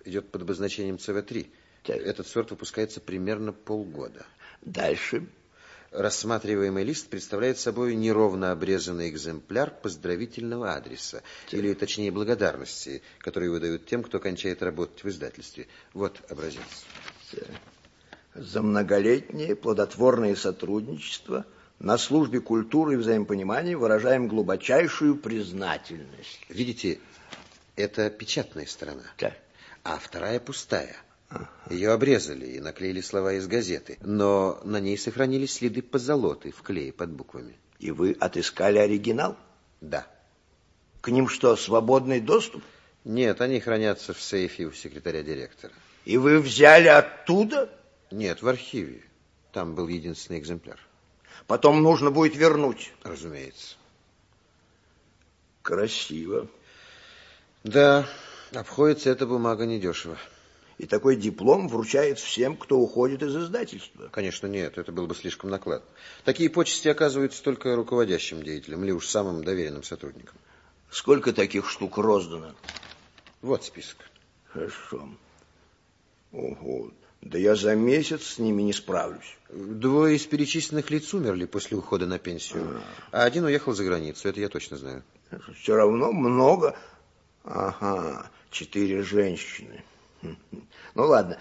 идет 0.06 0.30
под 0.30 0.44
обозначением 0.44 1.00
ЦВ-3. 1.00 1.50
Этот 1.86 2.28
сорт 2.28 2.52
выпускается 2.52 3.02
примерно 3.02 3.54
полгода. 3.54 4.24
Дальше? 4.62 5.28
Рассматриваемый 5.92 6.84
лист 6.84 7.10
представляет 7.10 7.60
собой 7.60 7.96
неровно 7.96 8.52
обрезанный 8.52 9.10
экземпляр 9.10 9.72
поздравительного 9.72 10.74
адреса, 10.74 11.22
так. 11.46 11.54
или 11.54 11.74
точнее 11.74 12.12
благодарности, 12.12 13.02
которые 13.20 13.52
выдают 13.52 13.86
тем, 13.86 14.04
кто 14.04 14.20
кончает 14.20 14.64
работать 14.64 15.04
в 15.04 15.10
издательстве. 15.10 15.68
Вот 15.94 16.22
образец. 16.30 16.86
За 18.34 18.62
многолетнее 18.62 19.56
плодотворное 19.56 20.36
сотрудничество– 20.36 21.46
на 21.82 21.98
службе 21.98 22.42
культуры 22.42 22.94
и 22.94 22.98
взаимопонимания 22.98 23.76
выражаем 23.76 24.28
глубочайшую 24.28 25.16
признательность. 25.16 26.40
Видите, 26.48 27.00
это 27.76 28.10
печатная 28.12 28.68
сторона, 28.68 29.04
да. 29.18 29.34
а 29.84 29.98
вторая 29.98 30.40
пустая. 30.40 30.96
Ее 31.70 31.92
обрезали 31.92 32.46
и 32.46 32.60
наклеили 32.60 33.02
слова 33.02 33.34
из 33.34 33.48
газеты, 33.48 33.98
но 34.02 34.60
на 34.64 34.80
ней 34.80 34.98
сохранились 34.98 35.54
следы 35.54 35.82
позолоты 35.82 36.52
в 36.52 36.62
клее 36.62 36.92
под 36.92 37.12
буквами. 37.12 37.58
И 37.80 37.92
вы 37.92 38.16
отыскали 38.20 38.78
оригинал? 38.78 39.38
Да. 39.80 40.06
К 41.00 41.10
ним 41.10 41.30
что, 41.30 41.56
свободный 41.56 42.20
доступ? 42.20 42.64
Нет, 43.06 43.42
они 43.42 43.60
хранятся 43.60 44.14
в 44.14 44.22
сейфе 44.22 44.66
у 44.66 44.72
секретаря 44.72 45.24
директора. 45.24 45.74
И 46.06 46.18
вы 46.18 46.40
взяли 46.40 46.88
оттуда? 46.88 47.70
Нет, 48.12 48.42
в 48.42 48.48
архиве. 48.48 49.02
Там 49.54 49.74
был 49.74 49.88
единственный 49.88 50.40
экземпляр. 50.40 50.80
Потом 51.48 51.82
нужно 51.82 52.12
будет 52.12 52.36
вернуть. 52.36 52.94
Разумеется. 53.04 53.76
Красиво. 55.62 56.48
Да, 57.64 58.08
обходится 58.54 59.10
эта 59.10 59.26
бумага 59.26 59.66
недешево. 59.66 60.18
И 60.82 60.88
такой 60.88 61.16
диплом 61.16 61.68
вручает 61.68 62.18
всем, 62.18 62.58
кто 62.58 62.80
уходит 62.80 63.22
из 63.22 63.36
издательства. 63.36 64.10
Конечно, 64.12 64.48
нет, 64.48 64.80
это 64.80 64.92
было 64.92 65.06
бы 65.06 65.14
слишком 65.14 65.52
наклад. 65.52 65.84
Такие 66.24 66.50
почести 66.50 66.88
оказываются 66.88 67.44
только 67.44 67.76
руководящим 67.76 68.42
деятелям 68.42 68.84
или 68.84 68.90
уж 68.90 69.06
самым 69.06 69.44
доверенным 69.44 69.84
сотрудникам. 69.84 70.36
Сколько 70.90 71.34
таких 71.34 71.70
штук 71.70 72.00
роздано? 72.00 72.56
Вот 73.44 73.64
список. 73.64 73.98
Хорошо. 74.48 75.08
Ого, 76.32 76.90
да 77.22 77.38
я 77.38 77.54
за 77.54 77.76
месяц 77.76 78.24
с 78.24 78.40
ними 78.40 78.64
не 78.64 78.74
справлюсь. 78.74 79.38
Двое 79.50 80.16
из 80.16 80.26
перечисленных 80.26 80.90
лиц 80.90 81.14
умерли 81.14 81.46
после 81.46 81.78
ухода 81.78 82.08
на 82.08 82.18
пенсию, 82.18 82.82
а, 83.12 83.26
один 83.26 83.46
уехал 83.46 83.74
за 83.74 83.84
границу, 83.84 84.28
это 84.28 84.40
я 84.40 84.50
точно 84.50 84.78
знаю. 84.78 85.04
Все 85.62 85.76
равно 85.76 86.12
много. 86.12 86.76
Ага, 87.44 88.32
четыре 88.50 89.04
женщины. 89.04 89.84
Ну 90.94 91.04
ладно, 91.06 91.40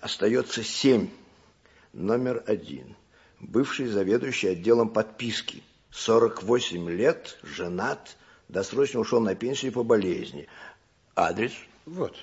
остается 0.00 0.62
семь. 0.62 1.10
Номер 1.92 2.42
один. 2.46 2.96
Бывший 3.40 3.86
заведующий 3.86 4.48
отделом 4.48 4.88
подписки. 4.90 5.62
48 5.90 6.88
лет, 6.90 7.38
женат, 7.42 8.16
досрочно 8.48 9.00
ушел 9.00 9.20
на 9.20 9.34
пенсию 9.34 9.72
по 9.72 9.82
болезни. 9.82 10.48
Адрес? 11.14 11.52
Вот. 11.84 12.16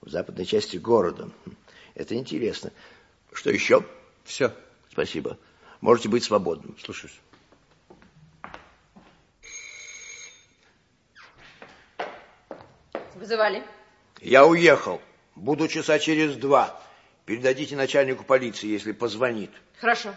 В 0.00 0.08
западной 0.08 0.46
части 0.46 0.78
города. 0.78 1.30
Это 1.94 2.16
интересно. 2.16 2.72
Что 3.32 3.50
еще? 3.50 3.84
Все. 4.24 4.52
Спасибо. 4.90 5.38
Можете 5.80 6.08
быть 6.08 6.24
свободным. 6.24 6.76
Слушаюсь. 6.82 7.20
Вызывали? 13.14 13.62
Я 14.20 14.46
уехал. 14.46 15.00
Буду 15.34 15.68
часа 15.68 15.98
через 15.98 16.36
два. 16.36 16.80
Передадите 17.24 17.76
начальнику 17.76 18.24
полиции, 18.24 18.66
если 18.66 18.92
позвонит. 18.92 19.50
Хорошо. 19.78 20.14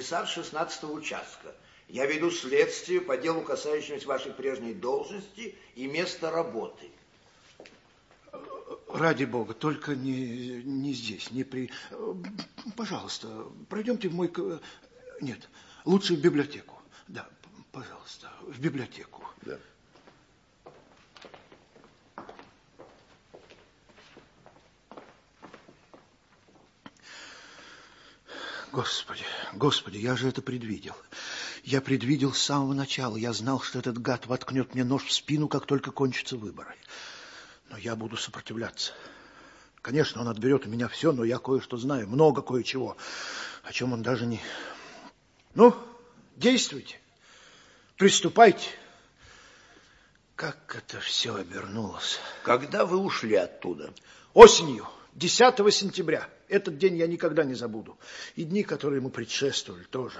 Комиссар 0.00 0.24
16-го 0.24 0.94
участка. 0.94 1.54
Я 1.88 2.06
веду 2.06 2.30
следствие 2.30 3.00
по 3.02 3.16
делу, 3.18 3.42
касающемуся 3.42 4.06
вашей 4.08 4.32
прежней 4.32 4.72
должности 4.72 5.54
и 5.74 5.86
места 5.86 6.30
работы. 6.30 6.90
Ради 8.88 9.24
бога, 9.24 9.52
только 9.54 9.94
не, 9.94 10.62
не 10.62 10.94
здесь, 10.94 11.30
не 11.32 11.44
при... 11.44 11.70
Пожалуйста, 12.76 13.28
пройдемте 13.68 14.08
в 14.08 14.14
мой... 14.14 14.32
Нет, 15.20 15.48
лучше 15.84 16.14
в 16.14 16.20
библиотеку. 16.20 16.80
Да, 17.08 17.28
пожалуйста, 17.70 18.32
в 18.42 18.58
библиотеку. 18.58 19.22
Да. 19.42 19.58
Господи, 28.80 29.24
Господи, 29.52 29.98
я 29.98 30.16
же 30.16 30.26
это 30.26 30.40
предвидел. 30.40 30.96
Я 31.64 31.82
предвидел 31.82 32.32
с 32.32 32.40
самого 32.40 32.72
начала. 32.72 33.14
Я 33.16 33.34
знал, 33.34 33.60
что 33.60 33.78
этот 33.78 33.98
гад 34.00 34.24
воткнет 34.26 34.74
мне 34.74 34.84
нож 34.84 35.04
в 35.04 35.12
спину, 35.12 35.48
как 35.48 35.66
только 35.66 35.90
кончатся 35.90 36.38
выборы. 36.38 36.74
Но 37.68 37.76
я 37.76 37.94
буду 37.94 38.16
сопротивляться. 38.16 38.94
Конечно, 39.82 40.22
он 40.22 40.28
отберет 40.28 40.64
у 40.64 40.70
меня 40.70 40.88
все, 40.88 41.12
но 41.12 41.24
я 41.24 41.38
кое-что 41.38 41.76
знаю, 41.76 42.08
много 42.08 42.40
кое-чего, 42.40 42.96
о 43.64 43.72
чем 43.74 43.92
он 43.92 44.02
даже 44.02 44.24
не... 44.24 44.40
Ну, 45.54 45.76
действуйте, 46.36 46.98
приступайте. 47.98 48.70
Как 50.36 50.74
это 50.74 51.00
все 51.00 51.34
обернулось. 51.34 52.18
Когда 52.44 52.86
вы 52.86 52.96
ушли 52.96 53.34
оттуда? 53.34 53.92
Осенью, 54.32 54.88
10 55.16 55.74
сентября. 55.74 56.30
Этот 56.50 56.78
день 56.78 56.96
я 56.96 57.06
никогда 57.06 57.44
не 57.44 57.54
забуду. 57.54 57.96
И 58.34 58.44
дни, 58.44 58.64
которые 58.64 58.98
ему 58.98 59.08
предшествовали, 59.08 59.84
тоже. 59.84 60.18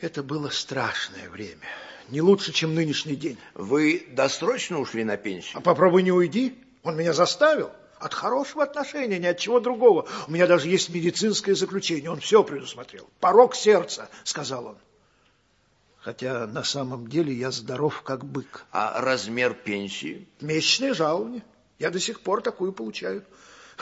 Это 0.00 0.22
было 0.22 0.48
страшное 0.48 1.28
время. 1.28 1.68
Не 2.08 2.22
лучше, 2.22 2.52
чем 2.52 2.74
нынешний 2.74 3.16
день. 3.16 3.38
Вы 3.54 4.08
досрочно 4.12 4.80
ушли 4.80 5.04
на 5.04 5.18
пенсию? 5.18 5.58
А 5.58 5.60
попробуй 5.60 6.02
не 6.02 6.10
уйди. 6.10 6.58
Он 6.82 6.96
меня 6.96 7.12
заставил. 7.12 7.70
От 7.98 8.14
хорошего 8.14 8.64
отношения, 8.64 9.18
ни 9.18 9.26
от 9.26 9.38
чего 9.38 9.60
другого. 9.60 10.08
У 10.26 10.32
меня 10.32 10.46
даже 10.46 10.68
есть 10.68 10.88
медицинское 10.88 11.54
заключение. 11.54 12.10
Он 12.10 12.18
все 12.18 12.42
предусмотрел. 12.42 13.08
Порог 13.20 13.54
сердца, 13.54 14.08
сказал 14.24 14.66
он. 14.66 14.78
Хотя 15.98 16.46
на 16.46 16.64
самом 16.64 17.08
деле 17.08 17.32
я 17.32 17.50
здоров, 17.50 18.02
как 18.02 18.24
бык. 18.24 18.64
А 18.72 19.00
размер 19.02 19.52
пенсии? 19.52 20.26
Месячное 20.40 20.94
жалование. 20.94 21.44
Я 21.78 21.90
до 21.90 22.00
сих 22.00 22.22
пор 22.22 22.40
такую 22.40 22.72
получаю. 22.72 23.24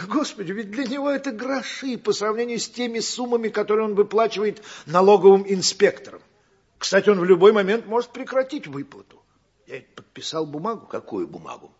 Господи, 0.09 0.53
ведь 0.53 0.71
для 0.71 0.85
него 0.85 1.11
это 1.11 1.33
гроши 1.33 1.99
по 1.99 2.13
сравнению 2.13 2.59
с 2.59 2.69
теми 2.69 3.01
суммами, 3.01 3.49
которые 3.49 3.87
он 3.87 3.95
выплачивает 3.95 4.63
налоговым 4.87 5.45
инспекторам. 5.47 6.23
Кстати, 6.79 7.11
он 7.11 7.21
в 7.21 7.25
любой 7.25 7.53
момент 7.53 7.87
может 7.87 8.11
прекратить 8.11 8.67
выплату. 8.67 9.23
Я 9.67 9.83
подписал 9.95 10.47
бумагу. 10.47 10.87
Какую 10.87 11.29
бумагу? 11.29 11.73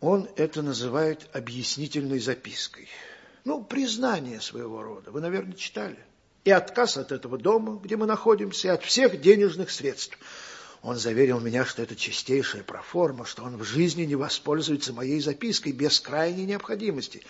Он 0.00 0.28
это 0.36 0.62
называет 0.62 1.28
объяснительной 1.32 2.20
запиской. 2.20 2.88
Ну, 3.44 3.62
признание 3.62 4.40
своего 4.40 4.82
рода. 4.82 5.10
Вы, 5.10 5.20
наверное, 5.20 5.54
читали 5.54 5.98
и 6.44 6.50
отказ 6.50 6.96
от 6.96 7.12
этого 7.12 7.36
дома, 7.36 7.78
где 7.82 7.96
мы 7.96 8.06
находимся, 8.06 8.68
и 8.68 8.70
от 8.70 8.82
всех 8.82 9.20
денежных 9.20 9.70
средств. 9.70 10.18
Он 10.82 10.96
заверил 10.96 11.40
меня, 11.40 11.64
что 11.64 11.82
это 11.82 11.96
чистейшая 11.96 12.62
проформа, 12.62 13.24
что 13.24 13.42
он 13.42 13.56
в 13.56 13.64
жизни 13.64 14.04
не 14.04 14.14
воспользуется 14.14 14.92
моей 14.92 15.20
запиской 15.20 15.72
без 15.72 16.00
крайней 16.00 16.44
необходимости. 16.44 17.22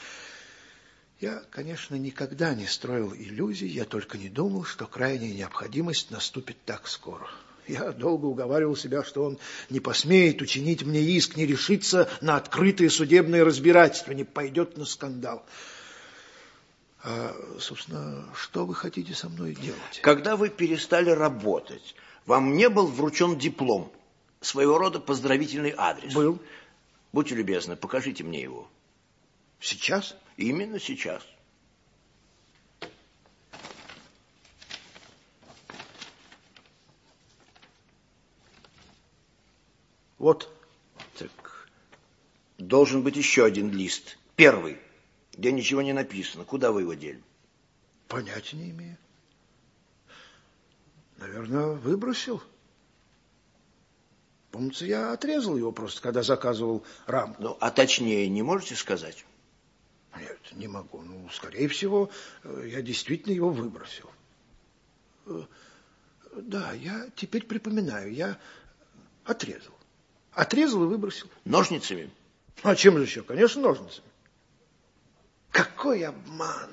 Я, 1.20 1.42
конечно, 1.50 1.96
никогда 1.96 2.54
не 2.54 2.66
строил 2.66 3.12
иллюзий, 3.14 3.66
я 3.66 3.84
только 3.84 4.18
не 4.18 4.28
думал, 4.28 4.64
что 4.64 4.86
крайняя 4.86 5.32
необходимость 5.32 6.10
наступит 6.10 6.56
так 6.64 6.86
скоро. 6.86 7.28
Я 7.66 7.92
долго 7.92 8.26
уговаривал 8.26 8.76
себя, 8.76 9.02
что 9.02 9.24
он 9.24 9.38
не 9.68 9.80
посмеет 9.80 10.40
учинить 10.40 10.84
мне 10.84 11.02
иск, 11.02 11.36
не 11.36 11.44
решится 11.44 12.08
на 12.20 12.36
открытое 12.36 12.88
судебное 12.88 13.44
разбирательство, 13.44 14.12
не 14.12 14.24
пойдет 14.24 14.76
на 14.78 14.84
скандал. 14.84 15.44
А, 17.02 17.34
собственно, 17.60 18.24
что 18.34 18.64
вы 18.64 18.74
хотите 18.74 19.14
со 19.14 19.28
мной 19.28 19.54
делать? 19.54 20.00
Когда 20.02 20.36
вы 20.36 20.48
перестали 20.48 21.10
работать, 21.10 21.94
вам 22.28 22.54
не 22.56 22.68
был 22.68 22.86
вручен 22.86 23.36
диплом, 23.36 23.90
своего 24.40 24.78
рода 24.78 25.00
поздравительный 25.00 25.74
адрес? 25.76 26.14
Был. 26.14 26.38
Будьте 27.12 27.34
любезны, 27.34 27.74
покажите 27.74 28.22
мне 28.22 28.40
его. 28.40 28.68
Сейчас? 29.58 30.14
Именно 30.36 30.78
сейчас. 30.78 31.26
Вот. 40.18 40.48
Так, 41.18 41.68
должен 42.58 43.02
быть 43.02 43.16
еще 43.16 43.44
один 43.44 43.72
лист. 43.72 44.18
Первый 44.36 44.78
где 45.38 45.52
ничего 45.52 45.82
не 45.82 45.92
написано. 45.92 46.44
Куда 46.44 46.72
вы 46.72 46.82
его 46.82 46.94
дели? 46.94 47.22
Понятия 48.08 48.56
не 48.56 48.70
имею. 48.70 48.98
Наверное, 51.18 51.66
выбросил. 51.72 52.42
Помнится, 54.50 54.86
я 54.86 55.12
отрезал 55.12 55.56
его 55.56 55.72
просто, 55.72 56.00
когда 56.00 56.22
заказывал 56.22 56.84
рамку. 57.06 57.42
Ну, 57.42 57.56
а 57.60 57.70
точнее 57.70 58.28
не 58.28 58.42
можете 58.42 58.76
сказать? 58.76 59.24
Нет, 60.16 60.38
не 60.52 60.68
могу. 60.68 61.02
Ну, 61.02 61.28
скорее 61.30 61.68
всего, 61.68 62.10
э, 62.44 62.68
я 62.72 62.82
действительно 62.82 63.32
его 63.34 63.50
выбросил. 63.50 64.10
Э, 65.26 65.42
да, 66.36 66.72
я 66.72 67.08
теперь 67.14 67.44
припоминаю, 67.44 68.12
я 68.12 68.38
отрезал. 69.24 69.74
Отрезал 70.32 70.84
и 70.84 70.86
выбросил. 70.86 71.28
Ножницами? 71.44 72.10
А 72.62 72.74
чем 72.74 72.96
же 72.96 73.02
еще? 73.04 73.22
Конечно, 73.22 73.60
ножницами. 73.60 74.06
Какой 75.50 76.04
обман! 76.04 76.70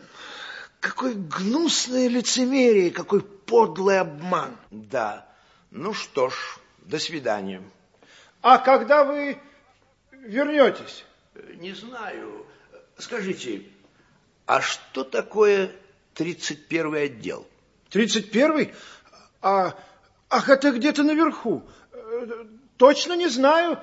Какой 0.85 1.15
гнусное 1.15 2.07
лицемерие, 2.07 2.91
какой 2.91 3.21
подлый 3.21 3.99
обман. 3.99 4.55
Да. 4.69 5.27
Ну 5.71 5.95
что 5.95 6.29
ж, 6.29 6.35
до 6.81 6.99
свидания. 6.99 7.63
А 8.43 8.59
когда 8.59 9.03
вы 9.03 9.39
вернетесь? 10.11 11.03
Не 11.55 11.73
знаю. 11.73 12.45
Скажите, 12.99 13.63
а 14.45 14.61
что 14.61 15.03
такое 15.03 15.71
31-й 16.13 17.05
отдел? 17.05 17.47
31-й? 17.89 18.75
А, 19.41 19.73
ах, 20.29 20.49
это 20.49 20.71
где-то 20.71 21.01
наверху. 21.01 21.63
Точно 22.77 23.13
не 23.13 23.27
знаю. 23.27 23.79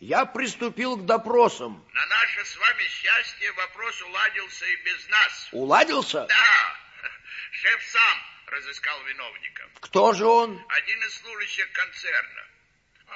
Я 0.00 0.26
приступил 0.26 0.96
к 0.96 1.06
допросам. 1.06 1.84
На 1.92 2.06
наше 2.06 2.44
с 2.44 2.56
вами 2.56 2.82
счастье 2.84 3.50
вопрос 3.52 4.02
уладился 4.02 4.66
и 4.66 4.76
без 4.76 5.08
нас. 5.08 5.48
Уладился? 5.52 6.26
Да. 6.26 6.78
Шеф 7.50 7.82
сам 7.82 8.18
разыскал 8.46 9.02
виновника. 9.04 9.68
Кто 9.80 10.12
же 10.12 10.24
он? 10.26 10.64
Один 10.68 11.02
из 11.02 11.14
служащих 11.20 11.72
концерна. 11.72 12.46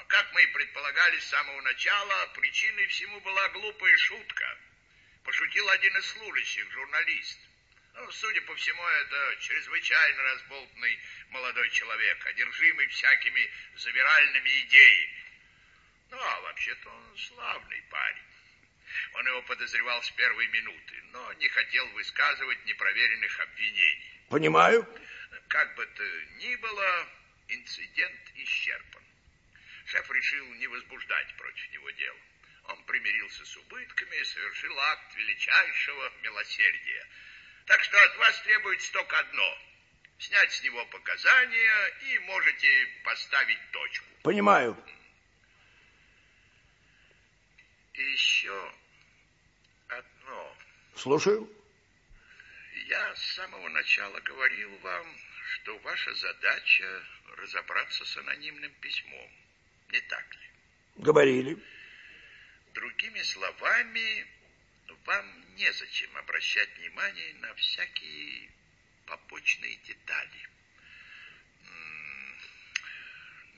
Как 0.08 0.32
мы 0.32 0.42
и 0.42 0.46
предполагали 0.48 1.18
с 1.20 1.28
самого 1.28 1.60
начала, 1.60 2.26
причиной 2.34 2.86
всему 2.86 3.20
была 3.20 3.48
глупая 3.50 3.96
шутка. 3.96 4.58
Пошутил 5.24 5.68
один 5.68 5.96
из 5.96 6.06
служащих, 6.06 6.72
журналист. 6.72 7.38
Ну, 7.94 8.10
судя 8.10 8.40
по 8.42 8.54
всему, 8.56 8.82
это 8.82 9.36
чрезвычайно 9.40 10.22
разболтанный 10.22 10.98
молодой 11.30 11.70
человек, 11.70 12.26
одержимый 12.26 12.86
всякими 12.88 13.50
завиральными 13.76 14.60
идеями. 14.62 15.20
Ну, 16.10 16.18
а 16.18 16.40
вообще-то 16.40 16.88
он 16.88 17.18
славный 17.18 17.82
парень. 17.90 18.22
Он 19.14 19.26
его 19.26 19.42
подозревал 19.42 20.02
с 20.02 20.10
первой 20.10 20.46
минуты, 20.48 21.02
но 21.12 21.32
не 21.34 21.48
хотел 21.48 21.86
высказывать 21.90 22.64
непроверенных 22.66 23.40
обвинений. 23.40 24.20
Понимаю. 24.28 24.86
Как 25.48 25.74
бы 25.76 25.86
то 25.86 26.04
ни 26.38 26.56
было, 26.56 27.08
инцидент 27.48 28.20
исчерпан. 28.34 29.02
Шеф 29.86 30.10
решил 30.10 30.46
не 30.54 30.66
возбуждать 30.66 31.34
против 31.36 31.72
него 31.72 31.90
дел. 31.90 32.16
Он 32.64 32.82
примирился 32.84 33.44
с 33.44 33.56
убытками 33.56 34.16
и 34.16 34.24
совершил 34.24 34.78
акт 34.78 35.16
величайшего 35.16 36.12
милосердия. 36.22 37.06
Так 37.66 37.82
что 37.82 38.00
от 38.02 38.16
вас 38.16 38.40
требуется 38.42 38.92
только 38.92 39.18
одно— 39.18 39.58
снять 40.18 40.52
с 40.52 40.62
него 40.62 40.84
показания 40.86 41.88
и 42.10 42.18
можете 42.20 42.88
поставить 43.04 43.70
точку. 43.72 44.06
Понимаю. 44.22 44.76
И 48.00 48.12
еще 48.12 48.72
одно. 49.88 50.56
Слушаю. 50.96 51.52
Я 52.86 53.14
с 53.14 53.34
самого 53.34 53.68
начала 53.68 54.18
говорил 54.20 54.74
вам, 54.78 55.16
что 55.52 55.78
ваша 55.80 56.14
задача 56.14 57.04
разобраться 57.36 58.04
с 58.06 58.16
анонимным 58.16 58.72
письмом. 58.80 59.30
Не 59.90 60.00
так 60.00 60.34
ли? 60.34 60.50
Говорили. 60.96 61.58
Другими 62.72 63.20
словами, 63.20 64.26
вам 65.04 65.54
незачем 65.56 66.16
обращать 66.16 66.70
внимание 66.78 67.34
на 67.34 67.54
всякие 67.54 68.50
побочные 69.04 69.76
детали, 69.76 70.48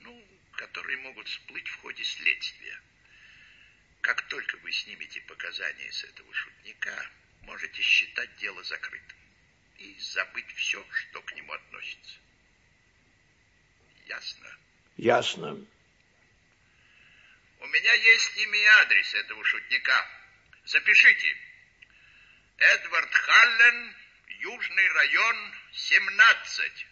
ну, 0.01 0.27
которые 0.57 0.97
могут 0.97 1.29
всплыть 1.29 1.67
в 1.69 1.77
ходе 1.77 2.03
следствия. 2.03 2.81
Как 4.03 4.21
только 4.23 4.57
вы 4.57 4.71
снимете 4.73 5.21
показания 5.21 5.89
с 5.89 6.03
этого 6.03 6.33
шутника, 6.33 7.09
можете 7.43 7.81
считать 7.81 8.35
дело 8.35 8.61
закрытым 8.65 9.17
и 9.77 9.97
забыть 9.97 10.53
все, 10.55 10.85
что 10.91 11.21
к 11.21 11.33
нему 11.33 11.53
относится. 11.53 12.19
Ясно? 14.07 14.57
Ясно. 14.97 15.65
У 17.61 17.65
меня 17.67 17.93
есть 17.93 18.37
имя 18.39 18.59
и 18.59 18.65
адрес 18.65 19.13
этого 19.13 19.41
шутника. 19.45 20.05
Запишите. 20.65 21.37
Эдвард 22.57 23.13
Халлен, 23.13 23.95
Южный 24.27 24.87
район, 24.89 25.53
17. 25.71 26.87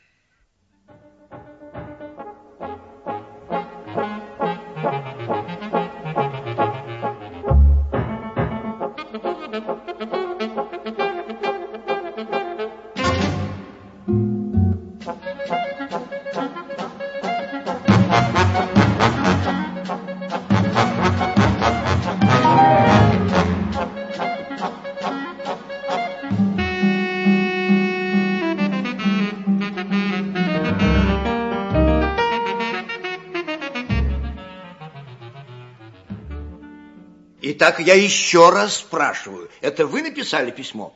Итак, 37.61 37.79
я 37.79 37.93
еще 37.93 38.49
раз 38.49 38.77
спрашиваю, 38.77 39.47
это 39.61 39.85
вы 39.85 40.01
написали 40.01 40.49
письмо? 40.49 40.95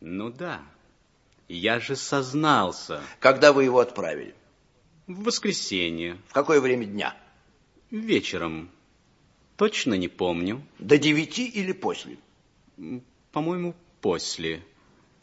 Ну 0.00 0.30
да. 0.30 0.62
Я 1.48 1.80
же 1.80 1.96
сознался. 1.96 3.02
Когда 3.18 3.52
вы 3.52 3.64
его 3.64 3.80
отправили? 3.80 4.32
В 5.08 5.24
воскресенье. 5.24 6.16
В 6.28 6.32
какое 6.32 6.60
время 6.60 6.84
дня? 6.86 7.16
Вечером. 7.90 8.70
Точно 9.56 9.94
не 9.94 10.06
помню. 10.06 10.62
До 10.78 10.96
девяти 10.96 11.48
или 11.48 11.72
после? 11.72 12.18
По-моему, 13.32 13.74
после. 14.00 14.62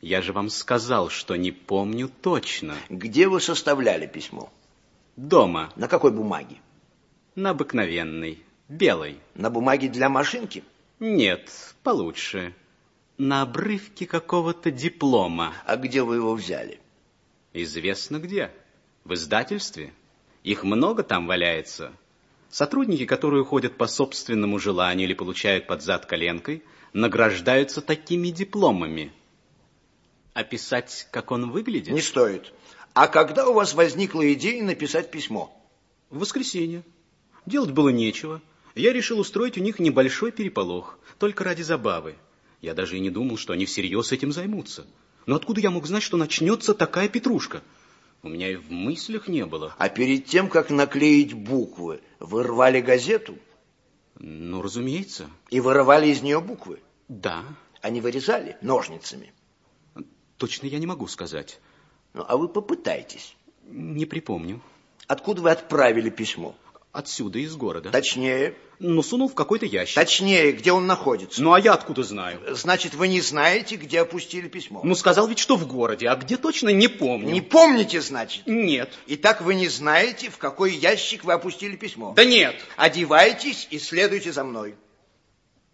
Я 0.01 0.21
же 0.21 0.33
вам 0.33 0.49
сказал, 0.49 1.07
что 1.07 1.37
не 1.37 1.53
помню 1.53 2.09
точно. 2.09 2.75
Где 2.89 3.29
вы 3.29 3.39
составляли 3.39 4.05
письмо? 4.05 4.51
Дома. 5.15 5.71
На 5.77 5.87
какой 5.87 6.11
бумаге? 6.11 6.57
На 7.35 7.51
обыкновенной, 7.51 8.43
белой. 8.67 9.21
На 9.33 9.49
бумаге 9.49 9.87
для 9.87 10.09
машинки? 10.09 10.61
Нет, 11.03 11.51
получше. 11.83 12.55
На 13.17 13.41
обрывке 13.41 14.05
какого-то 14.05 14.71
диплома. 14.71 15.53
А 15.65 15.75
где 15.75 16.01
вы 16.01 16.15
его 16.15 16.33
взяли? 16.33 16.79
Известно 17.51 18.19
где. 18.19 18.51
В 19.03 19.13
издательстве. 19.13 19.93
Их 20.45 20.63
много 20.63 21.03
там 21.03 21.27
валяется. 21.27 21.91
Сотрудники, 22.49 23.05
которые 23.05 23.41
уходят 23.41 23.75
по 23.75 23.85
собственному 23.85 24.59
желанию 24.59 25.05
или 25.05 25.13
получают 25.13 25.67
под 25.67 25.81
зад 25.81 26.05
коленкой, 26.05 26.63
награждаются 26.93 27.81
такими 27.81 28.29
дипломами. 28.29 29.11
Описать, 30.33 31.09
как 31.11 31.31
он 31.31 31.51
выглядит? 31.51 31.93
Не 31.93 32.01
стоит. 32.01 32.53
А 32.93 33.09
когда 33.09 33.49
у 33.49 33.53
вас 33.53 33.73
возникла 33.73 34.31
идея 34.31 34.63
написать 34.63 35.11
письмо? 35.11 35.53
В 36.09 36.19
воскресенье. 36.19 36.81
Делать 37.45 37.71
было 37.71 37.89
нечего. 37.89 38.41
Я 38.75 38.91
решил 38.91 39.19
устроить 39.19 39.57
у 39.57 39.61
них 39.61 39.79
небольшой 39.79 40.31
переполох, 40.31 40.97
только 41.19 41.43
ради 41.43 41.61
забавы. 41.61 42.15
Я 42.61 42.73
даже 42.73 42.97
и 42.97 42.99
не 42.99 43.09
думал, 43.09 43.37
что 43.37 43.53
они 43.53 43.65
всерьез 43.65 44.11
этим 44.11 44.31
займутся. 44.31 44.87
Но 45.25 45.35
откуда 45.35 45.61
я 45.61 45.69
мог 45.69 45.85
знать, 45.85 46.03
что 46.03 46.17
начнется 46.17 46.73
такая 46.73 47.07
петрушка? 47.07 47.61
У 48.23 48.29
меня 48.29 48.49
и 48.49 48.55
в 48.55 48.71
мыслях 48.71 49.27
не 49.27 49.45
было. 49.45 49.75
А 49.77 49.89
перед 49.89 50.25
тем, 50.25 50.49
как 50.49 50.69
наклеить 50.69 51.33
буквы, 51.33 52.01
вы 52.19 52.43
рвали 52.43 52.81
газету? 52.81 53.37
Ну, 54.17 54.61
разумеется. 54.61 55.29
И 55.49 55.59
вырывали 55.59 56.07
из 56.07 56.21
нее 56.21 56.39
буквы? 56.39 56.81
Да. 57.09 57.43
Они 57.81 57.99
вырезали 57.99 58.57
ножницами? 58.61 59.33
Точно 60.37 60.67
я 60.67 60.79
не 60.79 60.87
могу 60.87 61.07
сказать. 61.07 61.59
Ну, 62.13 62.23
а 62.27 62.37
вы 62.37 62.47
попытайтесь. 62.47 63.35
Не 63.65 64.05
припомню. 64.05 64.61
Откуда 65.07 65.41
вы 65.41 65.51
отправили 65.51 66.09
письмо? 66.09 66.55
Отсюда, 66.93 67.39
из 67.39 67.55
города. 67.55 67.89
Точнее? 67.89 68.55
Ну, 68.77 69.01
сунул 69.01 69.27
в 69.27 69.33
какой-то 69.33 69.65
ящик. 69.65 69.95
Точнее, 69.95 70.51
где 70.51 70.71
он 70.71 70.85
находится? 70.85 71.41
Ну, 71.41 71.51
а 71.53 71.59
я 71.59 71.73
откуда 71.73 72.03
знаю? 72.03 72.39
Значит, 72.55 72.93
вы 72.93 73.07
не 73.07 73.19
знаете, 73.19 73.77
где 73.77 74.01
опустили 74.01 74.47
письмо? 74.47 74.79
Ну, 74.83 74.93
сказал 74.93 75.27
ведь, 75.27 75.39
что 75.39 75.55
в 75.55 75.65
городе, 75.65 76.07
а 76.07 76.15
где 76.15 76.37
точно, 76.37 76.69
не 76.69 76.87
помню. 76.87 77.31
Не 77.31 77.41
помните, 77.41 77.99
значит? 77.99 78.45
Нет. 78.45 78.93
Итак, 79.07 79.41
вы 79.41 79.55
не 79.55 79.69
знаете, 79.69 80.29
в 80.29 80.37
какой 80.37 80.75
ящик 80.75 81.23
вы 81.23 81.33
опустили 81.33 81.75
письмо? 81.75 82.13
Да 82.15 82.23
нет. 82.25 82.55
Одевайтесь 82.77 83.67
и 83.71 83.79
следуйте 83.79 84.31
за 84.31 84.43
мной. 84.43 84.75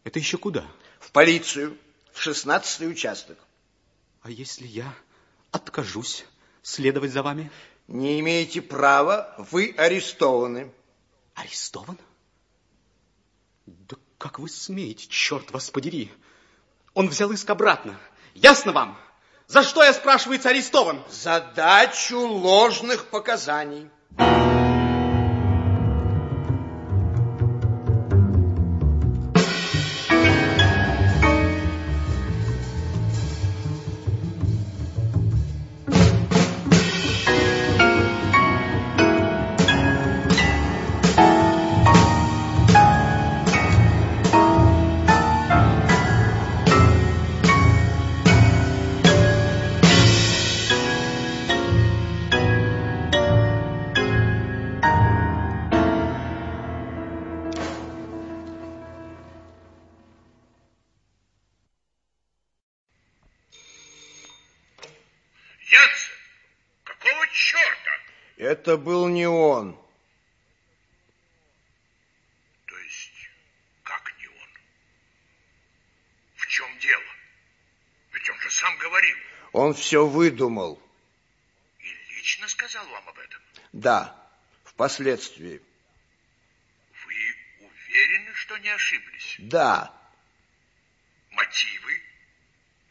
Это 0.05 0.19
еще 0.19 0.38
куда? 0.38 0.63
В 1.01 1.12
полицию, 1.12 1.75
в 2.13 2.21
шестнадцатый 2.21 2.89
участок. 2.89 3.38
А 4.21 4.32
если 4.32 4.65
я 4.65 4.95
откажусь 5.51 6.23
следовать 6.63 7.12
за 7.12 7.23
вами? 7.23 7.51
Не 7.89 8.21
имеете 8.21 8.62
права, 8.62 9.36
вы 9.51 9.75
арестованы. 9.75 10.71
Арестован? 11.39 11.97
Да 13.65 13.95
как 14.17 14.39
вы 14.39 14.49
смеете, 14.49 15.08
черт 15.08 15.52
вас 15.52 15.69
подери? 15.69 16.12
Он 16.93 17.08
взял 17.08 17.32
иск 17.32 17.49
обратно. 17.49 17.97
Ясно 18.34 18.73
вам? 18.73 18.99
За 19.47 19.63
что 19.63 19.82
я, 19.84 19.93
спрашивается, 19.93 20.49
арестован? 20.49 21.02
За 21.10 21.39
дачу 21.56 22.19
ложных 22.19 23.06
показаний. 23.06 23.89
Это 68.60 68.75
был 68.75 69.07
не 69.07 69.25
он. 69.25 69.73
То 72.65 72.77
есть, 72.77 73.29
как 73.83 74.13
не 74.19 74.27
он? 74.27 74.49
В 76.35 76.45
чем 76.47 76.79
дело? 76.79 77.12
Ведь 78.12 78.29
он 78.29 78.39
же 78.41 78.51
сам 78.51 78.77
говорил. 78.79 79.17
Он 79.53 79.73
все 79.73 80.05
выдумал. 80.05 80.83
И 81.79 82.15
лично 82.17 82.49
сказал 82.49 82.85
вам 82.89 83.07
об 83.07 83.17
этом? 83.17 83.41
Да, 83.71 84.29
впоследствии. 84.65 85.62
Вы 87.05 87.15
уверены, 87.62 88.33
что 88.33 88.57
не 88.57 88.69
ошиблись? 88.71 89.35
Да. 89.39 89.97
Мотивы? 91.31 92.01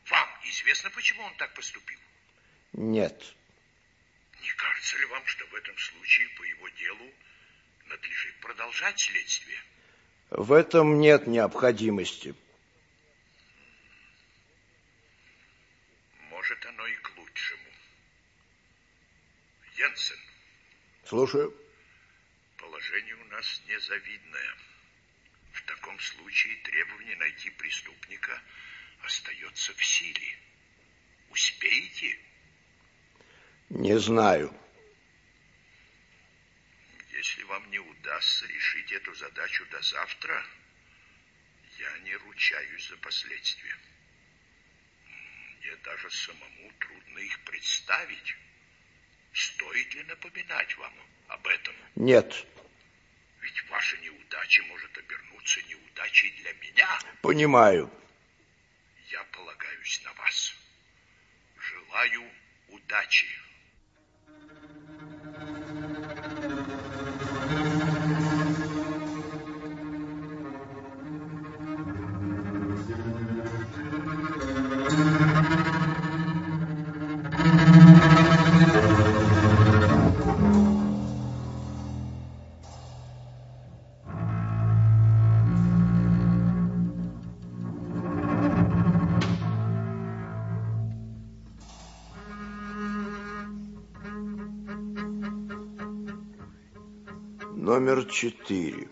Вам 0.06 0.28
известно, 0.44 0.88
почему 0.88 1.24
он 1.24 1.34
так 1.36 1.52
поступил? 1.52 1.98
Нет. 2.72 3.34
Не 4.40 4.52
кажется 4.52 4.98
ли 4.98 5.04
вам, 5.06 5.26
что 5.26 5.46
в 5.46 5.54
этом 5.54 5.76
случае 5.78 6.28
по 6.30 6.42
его 6.42 6.68
делу 6.68 7.14
надлежит 7.86 8.40
продолжать 8.40 9.00
следствие? 9.00 9.58
В 10.30 10.52
этом 10.52 11.00
нет 11.00 11.26
необходимости. 11.26 12.34
Может, 16.30 16.66
оно 16.66 16.86
и 16.86 16.96
к 16.96 17.16
лучшему. 17.16 17.70
Йенсен, 19.76 20.18
Слушаю. 21.04 21.56
Положение 22.58 23.14
у 23.14 23.24
нас 23.28 23.62
незавидное. 23.66 24.56
В 25.52 25.62
таком 25.62 25.98
случае 26.00 26.54
требование 26.56 27.16
найти 27.16 27.48
преступника 27.50 28.42
остается 29.02 29.72
в 29.72 29.84
силе. 29.84 30.38
Успеете? 31.30 32.18
Не 33.70 33.98
знаю. 33.98 34.54
Если 37.12 37.42
вам 37.42 37.70
не 37.70 37.78
удастся 37.78 38.46
решить 38.46 38.92
эту 38.92 39.14
задачу 39.14 39.66
до 39.70 39.82
завтра, 39.82 40.46
я 41.78 41.98
не 41.98 42.14
ручаюсь 42.16 42.88
за 42.88 42.96
последствия. 42.96 43.76
Мне 45.60 45.76
даже 45.84 46.10
самому 46.10 46.72
трудно 46.78 47.18
их 47.18 47.38
представить. 47.44 48.36
Стоит 49.34 49.94
ли 49.94 50.02
напоминать 50.04 50.76
вам 50.78 50.94
об 51.28 51.46
этом? 51.46 51.74
Нет. 51.94 52.46
Ведь 53.40 53.68
ваша 53.68 53.98
неудача 53.98 54.62
может 54.64 54.96
обернуться 54.96 55.62
неудачей 55.62 56.30
для 56.40 56.52
меня. 56.54 56.98
Понимаю. 57.20 57.92
Я 59.10 59.22
полагаюсь 59.24 60.00
на 60.04 60.12
вас. 60.14 60.54
Желаю 61.58 62.30
удачи. 62.68 63.28
Номер 98.08 98.20
четыре. 98.20 98.88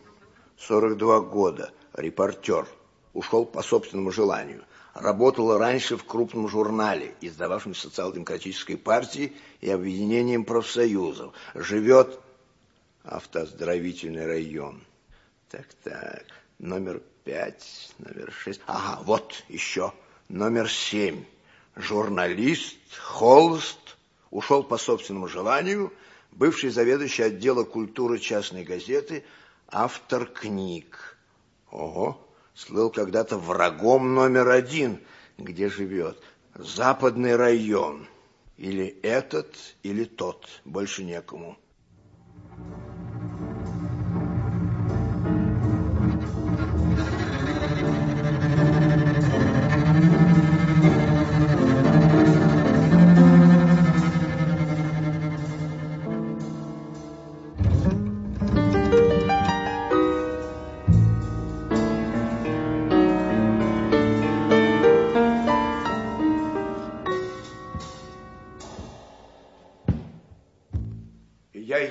42 0.58 1.20
года. 1.20 1.72
Репортер. 1.94 2.68
Ушел 3.14 3.46
по 3.46 3.62
собственному 3.62 4.10
желанию. 4.10 4.62
Работал 4.92 5.56
раньше 5.56 5.96
в 5.96 6.04
крупном 6.04 6.48
журнале, 6.48 7.14
издававшем 7.22 7.74
социал-демократической 7.74 8.76
партии 8.76 9.32
и 9.62 9.70
объединением 9.70 10.44
профсоюзов. 10.44 11.32
Живет 11.54 12.20
автоздоровительный 13.04 14.26
район. 14.26 14.84
Так-так. 15.50 16.26
Номер 16.58 17.00
пять, 17.24 17.94
номер 17.98 18.30
шесть. 18.32 18.60
Ага, 18.66 19.02
вот 19.04 19.44
еще. 19.48 19.94
Номер 20.28 20.70
семь. 20.70 21.24
Журналист, 21.74 22.76
холст. 23.00 23.96
Ушел 24.30 24.62
по 24.62 24.76
собственному 24.76 25.26
желанию– 25.26 25.90
бывший 26.36 26.70
заведующий 26.70 27.24
отдела 27.24 27.64
культуры 27.64 28.18
частной 28.18 28.64
газеты, 28.64 29.24
автор 29.68 30.26
книг. 30.26 31.18
Ого, 31.70 32.24
слыл 32.54 32.90
когда-то 32.90 33.38
врагом 33.38 34.14
номер 34.14 34.50
один, 34.50 35.00
где 35.38 35.68
живет. 35.68 36.22
Западный 36.54 37.36
район. 37.36 38.06
Или 38.56 38.86
этот, 39.02 39.54
или 39.82 40.04
тот. 40.04 40.48
Больше 40.64 41.04
некому. 41.04 41.58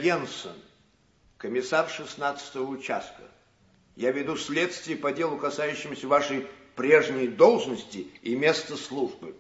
Йенсен, 0.06 0.56
комиссар 1.38 1.88
16-го 1.88 2.70
участка. 2.70 3.24
Я 3.96 4.12
веду 4.12 4.38
следствие 4.38 4.98
по 4.98 5.12
делу, 5.12 5.38
касающемуся 5.40 6.08
вашей 6.08 6.48
прежней 6.76 7.28
должности 7.28 8.08
и 8.22 8.36
места 8.36 8.78
службы. 8.78 9.36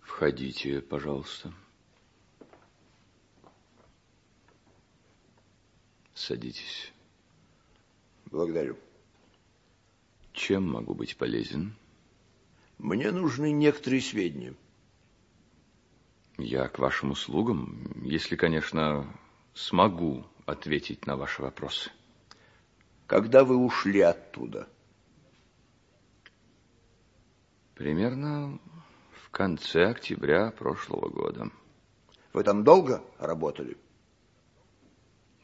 Входите, 0.00 0.80
пожалуйста. 0.82 1.52
Садитесь. 6.14 6.92
Благодарю. 8.26 8.76
Чем 10.32 10.70
могу 10.70 10.94
быть 10.94 11.16
полезен? 11.16 11.74
Мне 12.78 13.10
нужны 13.10 13.50
некоторые 13.50 14.00
сведения. 14.02 14.54
Я 16.38 16.68
к 16.68 16.78
вашим 16.78 17.10
услугам, 17.10 17.92
если, 18.04 18.36
конечно, 18.36 19.12
смогу 19.54 20.24
ответить 20.46 21.04
на 21.04 21.16
ваши 21.16 21.42
вопросы. 21.42 21.90
Когда 23.08 23.42
вы 23.42 23.56
ушли 23.56 24.00
оттуда? 24.00 24.68
Примерно 27.74 28.60
в 29.10 29.30
конце 29.30 29.86
октября 29.86 30.52
прошлого 30.52 31.08
года. 31.08 31.50
Вы 32.32 32.44
там 32.44 32.62
долго 32.62 33.02
работали? 33.18 33.76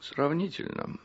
Сравнительно. 0.00 1.00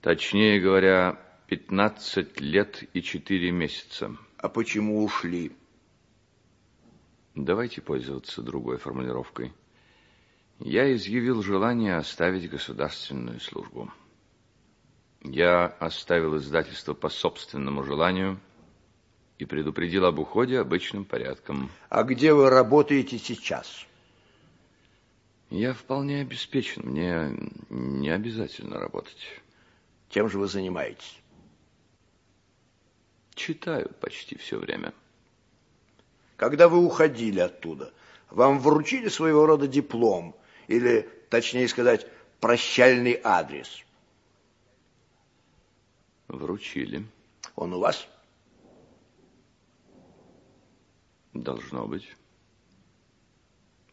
Точнее 0.00 0.58
говоря, 0.58 1.20
15 1.48 2.40
лет 2.40 2.82
и 2.94 3.02
4 3.02 3.50
месяца. 3.50 4.16
А 4.38 4.48
почему 4.48 5.04
ушли? 5.04 5.52
Давайте 7.34 7.80
пользоваться 7.80 8.42
другой 8.42 8.78
формулировкой. 8.78 9.52
Я 10.60 10.94
изъявил 10.94 11.42
желание 11.42 11.96
оставить 11.96 12.48
государственную 12.48 13.40
службу. 13.40 13.92
Я 15.20 15.66
оставил 15.66 16.36
издательство 16.36 16.94
по 16.94 17.08
собственному 17.08 17.82
желанию 17.82 18.38
и 19.38 19.44
предупредил 19.46 20.04
об 20.04 20.20
уходе 20.20 20.60
обычным 20.60 21.04
порядком. 21.04 21.70
А 21.88 22.04
где 22.04 22.32
вы 22.32 22.50
работаете 22.50 23.18
сейчас? 23.18 23.84
Я 25.50 25.74
вполне 25.74 26.20
обеспечен. 26.20 26.82
Мне 26.84 27.36
не 27.68 28.10
обязательно 28.10 28.78
работать. 28.78 29.40
Чем 30.08 30.28
же 30.28 30.38
вы 30.38 30.46
занимаетесь? 30.46 31.20
Читаю 33.34 33.90
почти 34.00 34.36
все 34.38 34.58
время. 34.58 34.92
Когда 36.36 36.68
вы 36.68 36.84
уходили 36.84 37.40
оттуда, 37.40 37.92
вам 38.30 38.58
вручили 38.58 39.08
своего 39.08 39.46
рода 39.46 39.68
диплом, 39.68 40.34
или, 40.66 41.08
точнее 41.30 41.68
сказать, 41.68 42.06
прощальный 42.40 43.20
адрес? 43.22 43.84
Вручили. 46.28 47.06
Он 47.54 47.74
у 47.74 47.78
вас? 47.78 48.08
Должно 51.32 51.86
быть. 51.86 52.08